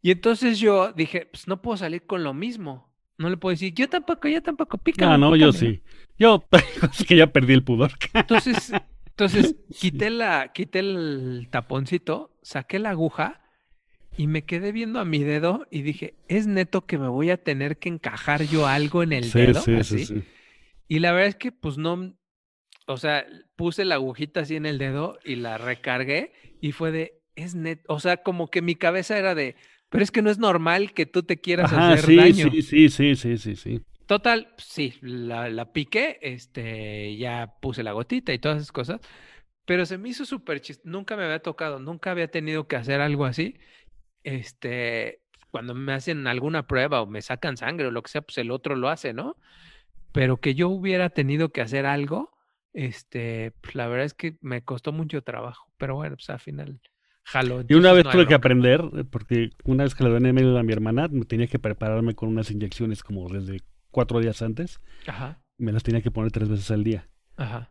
[0.00, 2.92] Y entonces yo dije, pues no puedo salir con lo mismo.
[3.18, 5.12] No le puedo decir, yo tampoco, yo tampoco, pícame.
[5.14, 5.82] Ah, no, yo pícame", sí.
[6.18, 6.44] Yo,
[6.98, 7.92] es que ya perdí el pudor.
[8.14, 8.72] entonces,
[9.06, 13.42] entonces quité la, quité el taponcito, saqué la aguja
[14.16, 17.42] y me quedé viendo a mi dedo y dije, es neto que me voy a
[17.42, 19.60] tener que encajar yo algo en el Sí, dedo.
[19.60, 19.98] sí, así?".
[20.06, 20.22] sí, sí.
[20.88, 22.14] Y la verdad es que pues no,
[22.92, 23.26] o sea,
[23.56, 27.82] puse la agujita así en el dedo y la recargué y fue de, es neto,
[27.88, 29.56] o sea, como que mi cabeza era de,
[29.90, 32.58] pero es que no es normal que tú te quieras Ajá, hacer sí, daño.
[32.60, 33.82] sí, sí, sí, sí, sí, sí.
[34.06, 39.00] Total, sí, la, la piqué, este, ya puse la gotita y todas esas cosas,
[39.66, 43.00] pero se me hizo súper chistoso, nunca me había tocado, nunca había tenido que hacer
[43.00, 43.56] algo así,
[44.24, 48.38] este, cuando me hacen alguna prueba o me sacan sangre o lo que sea, pues
[48.38, 49.36] el otro lo hace, ¿no?
[50.12, 52.32] Pero que yo hubiera tenido que hacer algo,
[52.72, 56.80] este, pues la verdad es que me costó mucho trabajo, pero bueno, pues al final
[57.24, 57.62] jaló.
[57.68, 60.56] Y una vez no tuve que aprender, eh, porque una vez que le doné email
[60.56, 63.60] a mi hermana, me tenía que prepararme con unas inyecciones como desde
[63.90, 64.80] cuatro días antes.
[65.06, 67.08] Ajá, Me las tenía que poner tres veces al día.
[67.36, 67.70] ajá,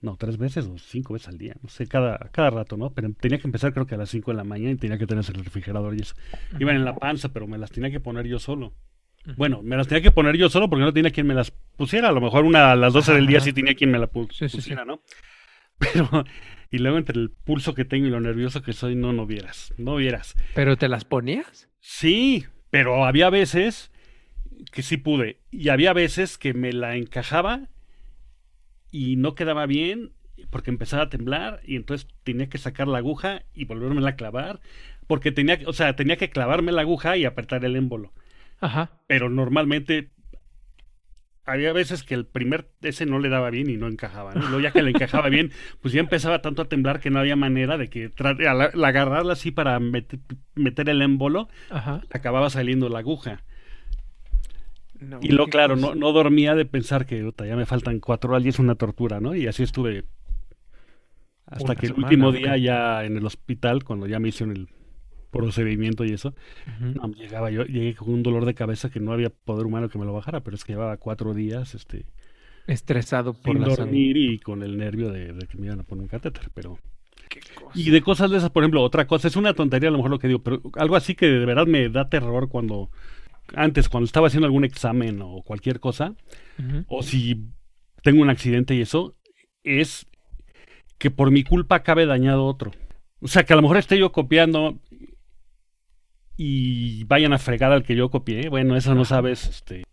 [0.00, 1.54] No, tres veces o cinco veces al día.
[1.62, 2.90] No sé, cada, cada rato, ¿no?
[2.92, 5.06] Pero tenía que empezar creo que a las cinco de la mañana y tenía que
[5.06, 6.14] tener el refrigerador y eso.
[6.58, 8.74] Iban en la panza, pero me las tenía que poner yo solo.
[9.36, 12.08] Bueno, me las tenía que poner yo solo porque no tenía quien me las pusiera.
[12.08, 14.28] A lo mejor una a las 12 del día sí tenía quien me la pu-
[14.30, 14.56] Sí, sí, sí.
[14.56, 15.00] pusiera, ¿no?
[15.78, 16.24] Pero,
[16.70, 19.72] y luego entre el pulso que tengo y lo nervioso que soy, no, no vieras,
[19.78, 20.34] no vieras.
[20.54, 21.68] ¿Pero te las ponías?
[21.80, 23.90] Sí, pero había veces
[24.70, 25.38] que sí pude.
[25.50, 27.68] Y había veces que me la encajaba
[28.90, 30.12] y no quedaba bien
[30.50, 34.60] porque empezaba a temblar y entonces tenía que sacar la aguja y volverme a clavar.
[35.06, 38.12] Porque tenía, que- o sea, tenía que clavarme la aguja y apretar el émbolo.
[38.62, 38.90] Ajá.
[39.06, 40.08] Pero normalmente
[41.44, 44.42] había veces que el primer ese no le daba bien y no encajaba, ¿no?
[44.44, 45.50] Y luego ya que le encajaba bien,
[45.80, 48.10] pues ya empezaba tanto a temblar que no había manera de que
[48.46, 50.20] al, al agarrarla así para met-
[50.54, 52.02] meter el émbolo, Ajá.
[52.12, 53.42] acababa saliendo la aguja.
[55.00, 57.98] No, Y luego, qué claro, no, no dormía de pensar que "Uta, ya me faltan
[57.98, 59.34] cuatro horas y es una tortura, ¿no?
[59.34, 60.04] Y así estuve
[61.46, 64.56] hasta Una que el semana, último día ya en el hospital, cuando ya me hicieron
[64.56, 64.68] el
[65.32, 66.34] procedimiento y eso,
[66.78, 69.98] no, llegaba yo, llegué con un dolor de cabeza que no había poder humano que
[69.98, 72.06] me lo bajara, pero es que llevaba cuatro días, este,
[72.68, 74.00] Estresado por sin la sangre.
[74.00, 76.78] dormir y con el nervio de, de que me iban a poner un catéter, pero...
[77.28, 77.72] Qué cosa.
[77.74, 80.10] Y de cosas de esas, por ejemplo, otra cosa, es una tontería a lo mejor
[80.10, 82.90] lo que digo, pero algo así que de verdad me da terror cuando,
[83.54, 86.14] antes, cuando estaba haciendo algún examen o cualquier cosa,
[86.88, 87.46] o si
[88.02, 89.16] tengo un accidente y eso,
[89.64, 90.06] es
[90.98, 92.70] que por mi culpa acabe dañado otro.
[93.20, 94.78] O sea, que a lo mejor esté yo copiando
[96.36, 98.48] y vayan a fregar al que yo copié.
[98.48, 99.84] Bueno, eso no sabes, este...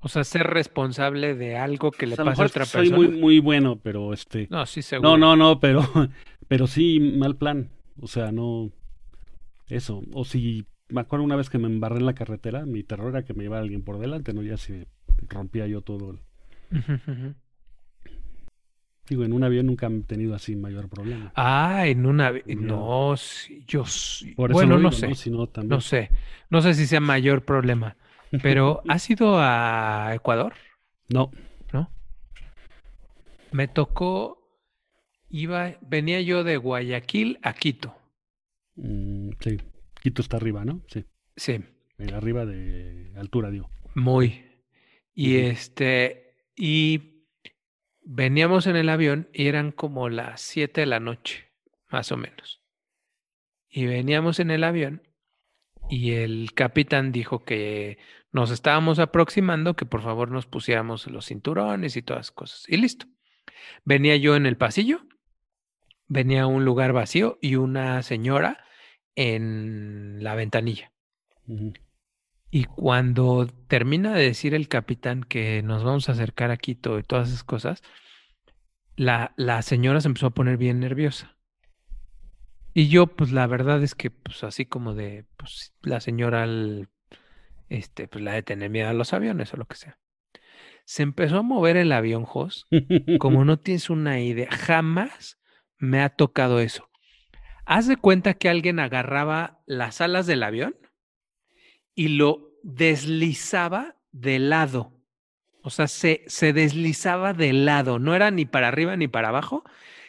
[0.00, 3.08] O sea, ser responsable de algo que le pues, a otra soy persona.
[3.08, 4.46] muy, muy bueno, pero este...
[4.48, 5.10] No, sí, seguro.
[5.10, 5.82] No, no, no, pero,
[6.48, 7.70] pero sí, mal plan.
[8.00, 8.70] O sea, no.
[9.68, 10.02] Eso.
[10.12, 13.24] O si me acuerdo una vez que me embarré en la carretera, mi terror era
[13.24, 14.42] que me llevara alguien por delante, ¿no?
[14.42, 14.86] Ya si
[15.28, 16.10] rompía yo todo.
[16.10, 17.34] el-.
[19.08, 21.32] Digo, en un avión nunca he tenido así mayor problema.
[21.34, 22.30] Ah, en una...
[22.30, 22.54] vi- Ya.
[22.56, 23.84] No, sí, yo...
[24.36, 25.14] Por eso Bueno, lo no digo, sé.
[25.14, 26.10] Si no, sé.
[26.50, 27.96] No sé si sea mayor problema.
[28.42, 30.54] Pero, ¿has ido a Ecuador?
[31.08, 31.30] No.
[31.72, 31.90] ¿No?
[33.52, 34.36] Me tocó...
[35.30, 35.74] Iba...
[35.80, 37.94] Venía yo de Guayaquil a Quito.
[38.76, 39.58] Mm, sí.
[40.02, 40.82] Quito está arriba, ¿no?
[40.88, 41.04] Sí.
[41.36, 41.60] Sí.
[41.98, 43.68] Eh, arriba de altura, digo.
[43.94, 44.44] Muy.
[45.14, 47.17] Y este, y
[48.10, 51.52] veníamos en el avión y eran como las 7 de la noche,
[51.90, 52.62] más o menos.
[53.68, 55.02] Y veníamos en el avión
[55.90, 57.98] y el capitán dijo que
[58.32, 62.64] nos estábamos aproximando, que por favor nos pusiéramos los cinturones y todas las cosas.
[62.66, 63.06] Y listo.
[63.84, 65.02] Venía yo en el pasillo,
[66.06, 68.64] venía un lugar vacío y una señora
[69.16, 70.92] en la ventanilla.
[72.50, 77.02] Y cuando termina de decir el capitán que nos vamos a acercar a Quito y
[77.02, 77.82] todas esas cosas,
[78.96, 81.36] la, la señora se empezó a poner bien nerviosa.
[82.72, 86.46] Y yo, pues la verdad es que, pues así como de, pues la señora,
[87.68, 89.98] este, pues la de tener miedo a los aviones o lo que sea.
[90.84, 92.66] Se empezó a mover el avión, Jos,
[93.18, 94.48] como no tienes una idea.
[94.50, 95.38] Jamás
[95.76, 96.88] me ha tocado eso.
[97.66, 100.74] Haz de cuenta que alguien agarraba las alas del avión
[101.98, 104.92] y lo deslizaba de lado.
[105.62, 107.98] O sea, se, se deslizaba de lado.
[107.98, 109.64] No era ni para arriba ni para abajo.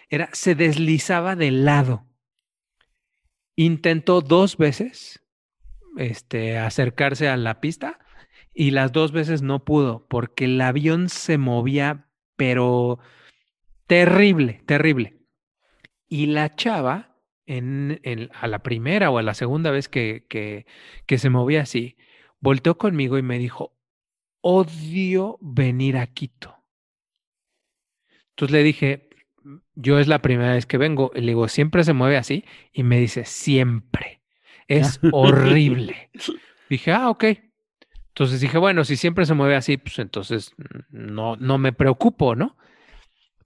[0.07, 2.05] Era, se deslizaba de lado.
[3.55, 5.25] Intentó dos veces
[5.97, 7.97] este, acercarse a la pista
[8.53, 12.99] y las dos veces no pudo porque el avión se movía, pero
[13.87, 15.17] terrible, terrible.
[16.07, 17.08] Y la chava,
[17.49, 20.65] en, en- a la primera o a la segunda vez que, que,
[21.07, 21.97] que se movía así,
[22.39, 23.73] volteó conmigo y me dijo,
[24.41, 26.55] odio venir a Quito.
[28.31, 29.09] Entonces le dije,
[29.75, 31.11] yo es la primera vez que vengo.
[31.15, 32.45] Y le digo, ¿siempre se mueve así?
[32.71, 34.21] Y me dice, siempre.
[34.67, 36.09] Es horrible.
[36.69, 37.25] Dije, ah, ok.
[38.09, 40.53] Entonces dije, bueno, si siempre se mueve así, pues entonces
[40.89, 42.57] no, no me preocupo, ¿no?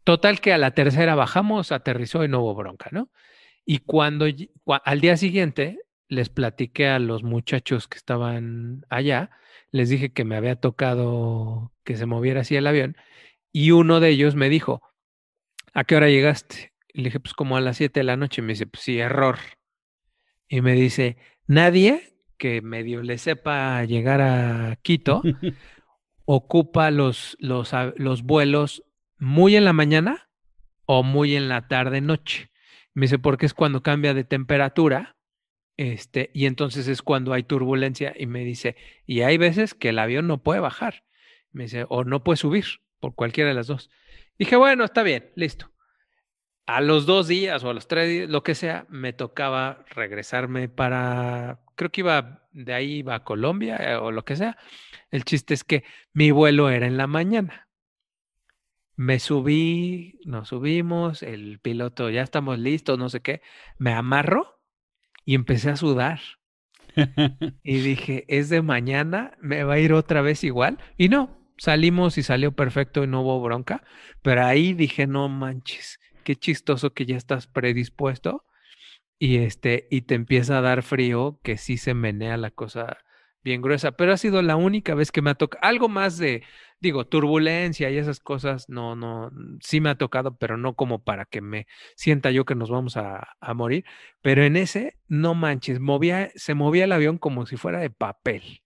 [0.04, 3.10] Total que a la tercera bajamos, aterrizó y no hubo bronca, ¿no?
[3.66, 4.26] Y cuando
[4.84, 9.32] al día siguiente les platiqué a los muchachos que estaban allá,
[9.72, 12.96] les dije que me había tocado que se moviera así el avión
[13.54, 14.82] y uno de ellos me dijo,
[15.74, 16.74] ¿a qué hora llegaste?
[16.92, 18.42] Y le dije, pues como a las 7 de la noche.
[18.42, 19.38] Y me dice, pues sí, error.
[20.48, 25.22] Y me dice, nadie que medio le sepa llegar a Quito
[26.26, 28.84] ocupa los, los, los vuelos
[29.20, 30.30] muy en la mañana
[30.86, 32.50] o muy en la tarde noche.
[32.94, 35.18] Me dice, porque es cuando cambia de temperatura,
[35.78, 38.76] este, y entonces es cuando hay turbulencia, y me dice,
[39.06, 41.04] y hay veces que el avión no puede bajar.
[41.52, 42.66] Me dice, o no puede subir,
[43.00, 43.90] por cualquiera de las dos.
[44.38, 45.72] Dije, bueno, está bien, listo.
[46.66, 50.70] A los dos días o a los tres días, lo que sea, me tocaba regresarme
[50.70, 54.58] para, creo que iba, de ahí iba a Colombia eh, o lo que sea.
[55.12, 55.84] El chiste es que
[56.14, 57.68] mi vuelo era en la mañana.
[58.96, 63.42] Me subí, nos subimos, el piloto, ya estamos listos, no sé qué.
[63.78, 64.60] Me amarro
[65.26, 66.20] y empecé a sudar.
[67.64, 70.78] Y dije, es de mañana, me va a ir otra vez igual.
[70.98, 73.84] Y no, salimos y salió perfecto y no hubo bronca.
[74.22, 78.46] Pero ahí dije, no manches, qué chistoso que ya estás predispuesto
[79.24, 82.98] y este, y te empieza a dar frío, que sí se menea la cosa
[83.44, 86.44] bien gruesa, pero ha sido la única vez que me ha tocado algo más de,
[86.80, 89.32] digo, turbulencia y esas cosas, no, no,
[89.62, 92.98] sí me ha tocado, pero no como para que me sienta yo que nos vamos
[92.98, 93.86] a, a morir.
[94.22, 98.62] Pero en ese, no manches, movía, se movía el avión como si fuera de papel.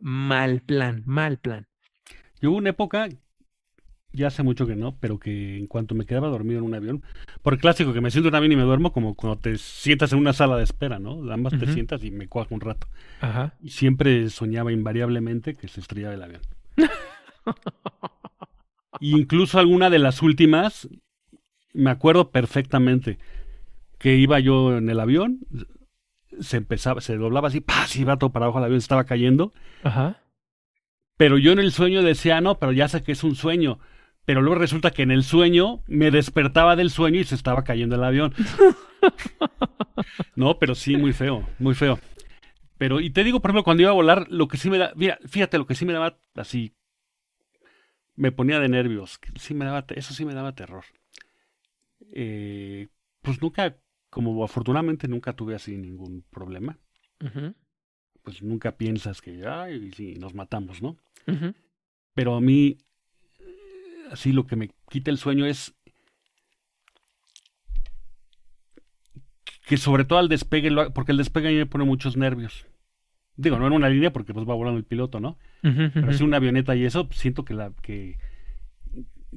[0.00, 1.68] Mal plan, mal plan.
[2.40, 3.08] Yo hubo una época,
[4.12, 7.02] ya hace mucho que no, pero que en cuanto me quedaba dormido en un avión,
[7.42, 10.12] por clásico que me siento en un avión y me duermo, como cuando te sientas
[10.12, 11.30] en una sala de espera, ¿no?
[11.32, 12.86] Ambas te sientas y me cuajo un rato.
[13.20, 13.54] Ajá.
[13.62, 16.42] Y siempre soñaba invariablemente que se estrellaba el avión.
[19.00, 20.88] Incluso alguna de las últimas,
[21.72, 23.18] me acuerdo perfectamente
[23.98, 25.40] que iba yo en el avión,
[26.40, 27.96] se empezaba, se doblaba así, ¡paz!
[27.96, 29.52] iba todo para abajo el avión, estaba cayendo.
[29.82, 30.18] Ajá.
[31.16, 33.78] Pero yo en el sueño decía, no, pero ya sé que es un sueño.
[34.24, 37.96] Pero luego resulta que en el sueño me despertaba del sueño y se estaba cayendo
[37.96, 38.32] el avión.
[40.36, 41.98] no, pero sí, muy feo, muy feo.
[42.78, 44.92] Pero, y te digo, por ejemplo, cuando iba a volar, lo que sí me da,
[44.96, 46.74] mira, fíjate, lo que sí me daba así,
[48.16, 50.84] me ponía de nervios, sí me daba, eso sí me daba terror.
[52.12, 52.88] Eh,
[53.20, 53.76] pues nunca,
[54.10, 56.78] como afortunadamente nunca tuve así ningún problema,
[58.22, 60.96] pues nunca piensas que, ay, sí, nos matamos, ¿no?
[62.14, 62.78] Pero a mí,
[64.12, 65.74] así lo que me quita el sueño es
[69.66, 72.66] que sobre todo al despegue, porque el despegue a mí me pone muchos nervios.
[73.36, 75.38] Digo, no en una línea porque pues va volando el piloto, ¿no?
[75.94, 78.18] Pero si una avioneta y eso, siento que la que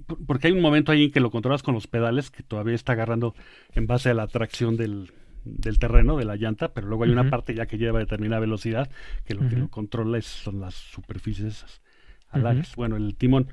[0.08, 2.76] por- porque hay un momento ahí en que lo controlas con los pedales que todavía
[2.76, 3.34] está agarrando
[3.74, 5.12] en base a la tracción del,
[5.46, 8.90] del terreno, de la llanta, pero luego hay una parte ya que lleva determinada velocidad
[9.26, 11.82] que lo que lo controla es- son las superficies esas
[12.30, 12.76] alares.
[12.76, 13.48] Bueno, el timón.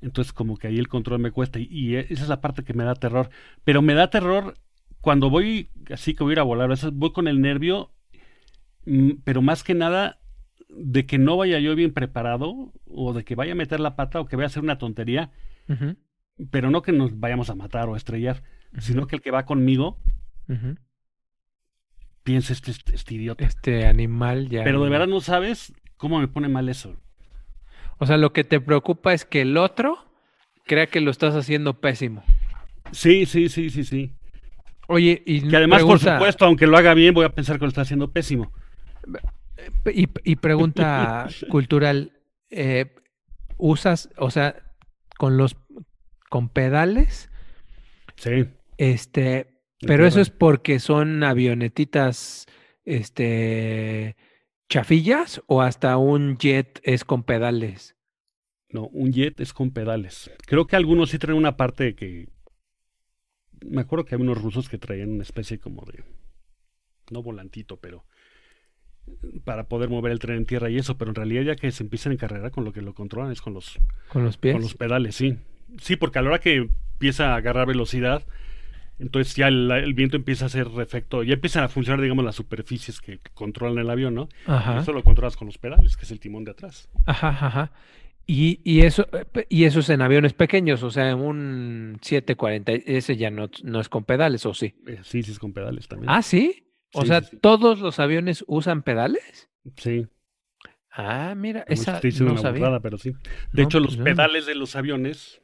[0.00, 2.74] Entonces como que ahí el control me cuesta y, y esa es la parte que
[2.74, 3.30] me da terror.
[3.64, 4.54] Pero me da terror
[5.00, 7.92] cuando voy así que voy a ir a volar, a veces voy con el nervio,
[8.86, 10.20] mm, pero más que nada
[10.68, 14.20] de que no vaya yo bien preparado o de que vaya a meter la pata
[14.20, 15.32] o que vaya a hacer una tontería,
[16.50, 18.42] pero no que nos vayamos a matar o a estrellar,
[18.78, 19.98] sino que el que va conmigo
[20.48, 20.76] ujú.
[22.22, 23.44] piense este, este, este idiota.
[23.44, 24.64] Este animal ya.
[24.64, 27.00] Pero de verdad no sabes cómo me pone mal eso.
[28.00, 29.98] O sea, lo que te preocupa es que el otro
[30.64, 32.24] crea que lo estás haciendo pésimo.
[32.92, 34.14] Sí, sí, sí, sí, sí.
[34.88, 37.68] Oye, y Que además, por supuesto, aunque lo haga bien, voy a pensar que lo
[37.68, 38.50] está haciendo pésimo.
[39.92, 42.12] Y, y pregunta cultural,
[42.48, 42.96] eh,
[43.58, 44.56] ¿usas, o sea,
[45.18, 45.56] con los
[46.30, 47.30] con pedales?
[48.16, 48.46] Sí.
[48.78, 52.46] Este, pero eso es porque son avionetitas,
[52.86, 54.16] este,
[54.70, 57.96] chafillas o hasta un jet es con pedales.
[58.70, 60.30] No, un jet es con pedales.
[60.46, 62.28] Creo que algunos sí traen una parte que...
[63.66, 66.04] Me acuerdo que hay unos rusos que traían una especie como de...
[67.10, 68.06] No volantito, pero...
[69.44, 71.82] Para poder mover el tren en tierra y eso, pero en realidad ya que se
[71.82, 74.54] empiezan en carrera con lo que lo controlan es con los, Con los pies.
[74.54, 75.36] con los pedales, sí.
[75.80, 78.24] Sí, porque a la hora que empieza a agarrar velocidad,
[79.00, 82.36] entonces ya el, el viento empieza a hacer efecto, ya empiezan a funcionar, digamos, las
[82.36, 84.28] superficies que controlan el avión, ¿no?
[84.46, 84.80] Ajá.
[84.80, 86.88] eso lo controlas con los pedales, que es el timón de atrás.
[87.06, 87.72] Ajá, ajá.
[88.26, 89.08] Y, y eso,
[89.48, 93.80] y eso es en aviones pequeños, o sea, en un 740, ese ya no, no
[93.80, 94.74] es con pedales, ¿o sí?
[94.86, 96.10] Eh, sí, sí es con pedales también.
[96.10, 96.66] Ah, ¿sí?
[96.92, 97.36] O Sí, sea, sí, sí.
[97.38, 99.48] ¿todos los aviones usan pedales?
[99.76, 100.06] Sí.
[100.92, 102.60] Ah, mira, No esa estoy no una sabía.
[102.60, 103.10] burrada, pero sí.
[103.52, 104.04] De No, hecho, pues los no.
[104.04, 105.40] pedales de los aviones,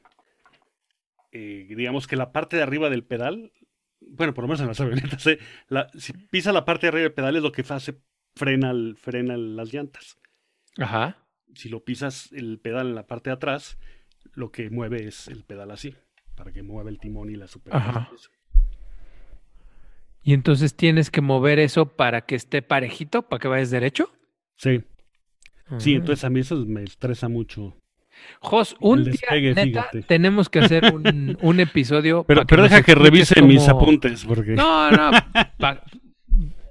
[1.36, 3.52] eh, digamos que la parte de arriba del pedal,
[4.00, 7.02] bueno, por lo menos en las avionetas, eh, la- si pisa la parte de arriba
[7.04, 8.00] del pedal es lo que hace,
[8.34, 10.18] frena, el- frena las llantas.
[10.78, 11.16] Ajá.
[11.54, 13.78] Si lo pisas el pedal en la parte de atrás,
[14.34, 15.94] lo que mueve es el pedal así,
[16.34, 17.88] para que mueva el timón y la superficie.
[17.90, 18.10] Ajá.
[20.22, 24.10] Y entonces tienes que mover eso para que esté parejito, para que vayas derecho.
[24.56, 24.82] Sí,
[25.78, 25.98] sí, Ah.
[25.98, 27.76] entonces a mí eso me estresa mucho.
[28.40, 30.02] Jos, un día, despegue, neta, fíjate.
[30.02, 32.24] tenemos que hacer un, un episodio.
[32.24, 34.52] Pero, deja que revise mis apuntes, porque...
[34.52, 35.10] No, no.
[35.58, 35.82] pa-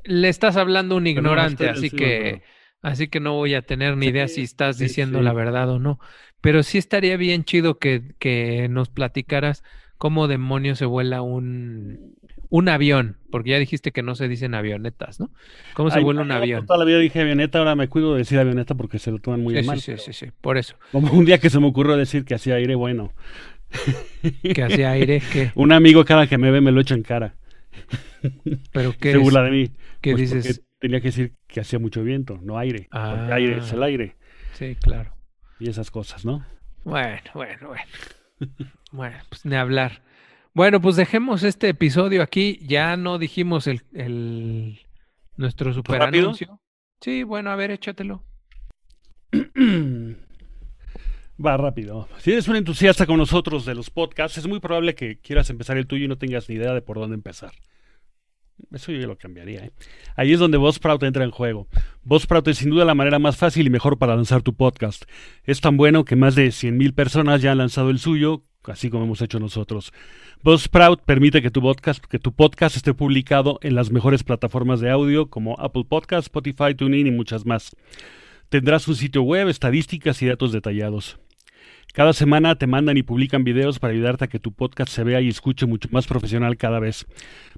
[0.04, 2.44] Le estás hablando a un no, ignorante, así que,
[2.82, 5.26] así que no voy a tener ni idea Sí, si estás sí, diciendo sí.
[5.26, 6.00] la verdad o no.
[6.42, 9.64] Pero sí estaría bien chido que, que nos platicaras
[9.98, 12.16] cómo demonios se vuela un,
[12.56, 15.30] un avión, porque ya dijiste que no se dicen avionetas, ¿no?
[15.74, 16.66] ¿Cómo se Ay, vuela un avión?
[16.66, 19.42] Toda la vida dije avioneta, ahora me cuido de decir avioneta porque se lo toman
[19.42, 19.80] muy Sí, a sí, mal.
[19.82, 20.76] sí, sí, sí, por eso.
[20.92, 23.14] Como un día que se me ocurrió decir que hacía aire bueno.
[24.42, 27.36] Que hacía aire, que, Un amigo cada que me ve me lo echa en cara.
[28.72, 29.72] pero que Se burla de mí.
[30.02, 32.88] que Pues dices, tenía que decir que hacía mucho viento, no aire.
[32.92, 33.30] Porque Ah.
[33.34, 34.16] aire es el aire.
[34.54, 35.14] sí, claro.
[35.60, 36.46] Y esas cosas, ¿no?
[36.84, 37.84] Bueno, bueno, bueno.
[38.92, 40.02] Bueno, pues ni hablar.
[40.56, 42.60] Bueno, pues dejemos este episodio aquí.
[42.62, 44.80] Ya no dijimos el, el
[45.36, 46.62] nuestro super anuncio.
[47.02, 48.24] Sí, bueno, a ver, échatelo.
[51.46, 52.08] Va rápido.
[52.20, 55.78] Si eres un entusiasta con nosotros de los podcasts, es muy probable que quieras empezar
[55.78, 57.52] el tuyo y no tengas ni idea de por dónde empezar.
[58.72, 59.66] Eso yo lo cambiaría.
[59.66, 59.72] ¿eh?
[60.16, 61.68] Ahí es donde Buzzsprout entra en juego.
[62.04, 65.04] Buzzsprout es sin duda la manera más fácil y mejor para lanzar tu podcast.
[65.44, 69.04] Es tan bueno que más de 100.000 personas ya han lanzado el suyo, así como
[69.04, 69.92] hemos hecho nosotros.
[70.44, 74.92] Buzzsprout permite que tu podcast, que tu podcast esté publicado en las mejores plataformas de
[74.92, 77.76] audio como Apple Podcasts, Spotify, TuneIn y muchas más.
[78.50, 81.18] Tendrás un sitio web, estadísticas y datos detallados.
[81.96, 85.22] Cada semana te mandan y publican videos para ayudarte a que tu podcast se vea
[85.22, 87.08] y escuche mucho más profesional cada vez.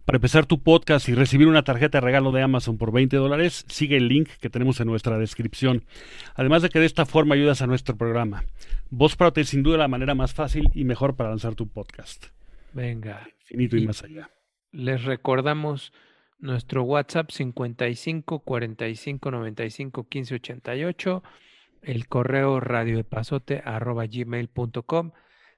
[0.06, 3.66] Para empezar tu podcast y recibir una tarjeta de regalo de Amazon por 20 dólares,
[3.68, 5.86] sigue el link que tenemos en nuestra descripción.
[6.36, 8.44] Además de que de esta forma ayudas a nuestro programa.
[8.92, 12.28] Buzzsprout es sin duda la manera más fácil y mejor para lanzar tu podcast.
[12.78, 13.28] Venga.
[13.42, 14.30] Infinito y, Y- más allá.
[14.72, 15.94] Les recordamos
[16.38, 21.24] nuestro WhatsApp 55 45 95 15 88,
[21.82, 25.12] el correo radioepazote arroba gmail.com,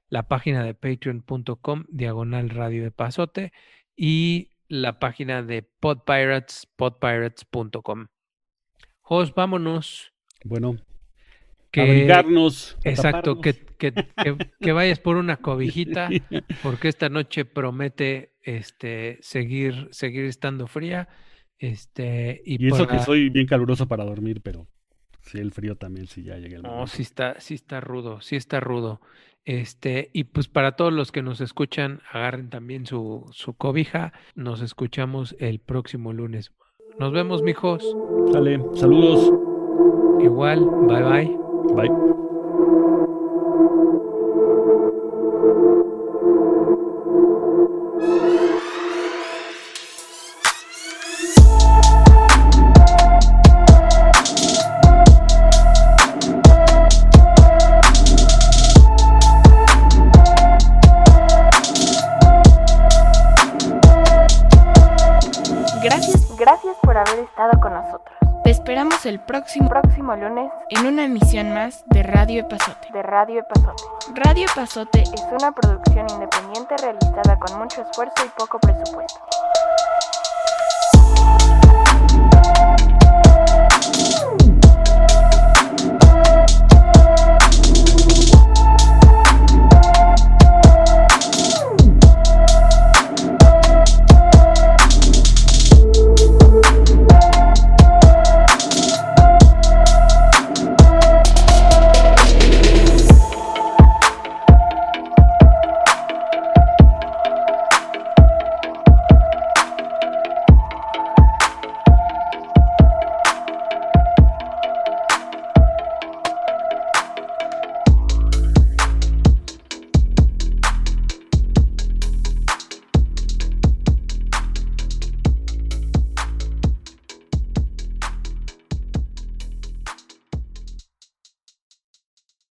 [0.08, 3.52] la página de patreon.com diagonal radio de pasote
[3.96, 8.08] y la página de podpirates podpirates.com.
[9.02, 10.14] Jos, vámonos.
[10.46, 10.78] Bueno,
[11.72, 12.78] Que, abrigarnos.
[12.84, 13.94] exacto, que, que,
[14.60, 16.10] que- vayas por una cobijita
[16.64, 21.08] porque esta noche promete este seguir seguir estando fría
[21.60, 24.68] este y, Y eso para- que soy bien caluroso para dormir, pero
[25.22, 26.92] sí, el frío también, sí, ya llega el no momento.
[26.92, 29.02] sí está sí está rudo sí está rudo
[29.46, 34.62] este y pues para todos los que nos escuchan agarren también su su cobija nos
[34.62, 36.52] escuchamos el próximo lunes
[37.00, 37.96] nos vemos mijos
[38.34, 39.32] Dale, saludos.
[40.24, 41.39] igual bye bye
[41.76, 41.90] Bye.
[65.82, 66.38] Gracias.
[66.38, 68.20] Gracias por haber estado con nosotros.
[68.44, 70.86] Te esperamos el próximo Próximo lunes en
[71.60, 72.88] más de Radio Epazote.
[72.94, 73.84] de Radio Epazote.
[74.16, 79.20] Radio Epazote Es una producción independiente realizada con mucho esfuerzo y poco presupuesto.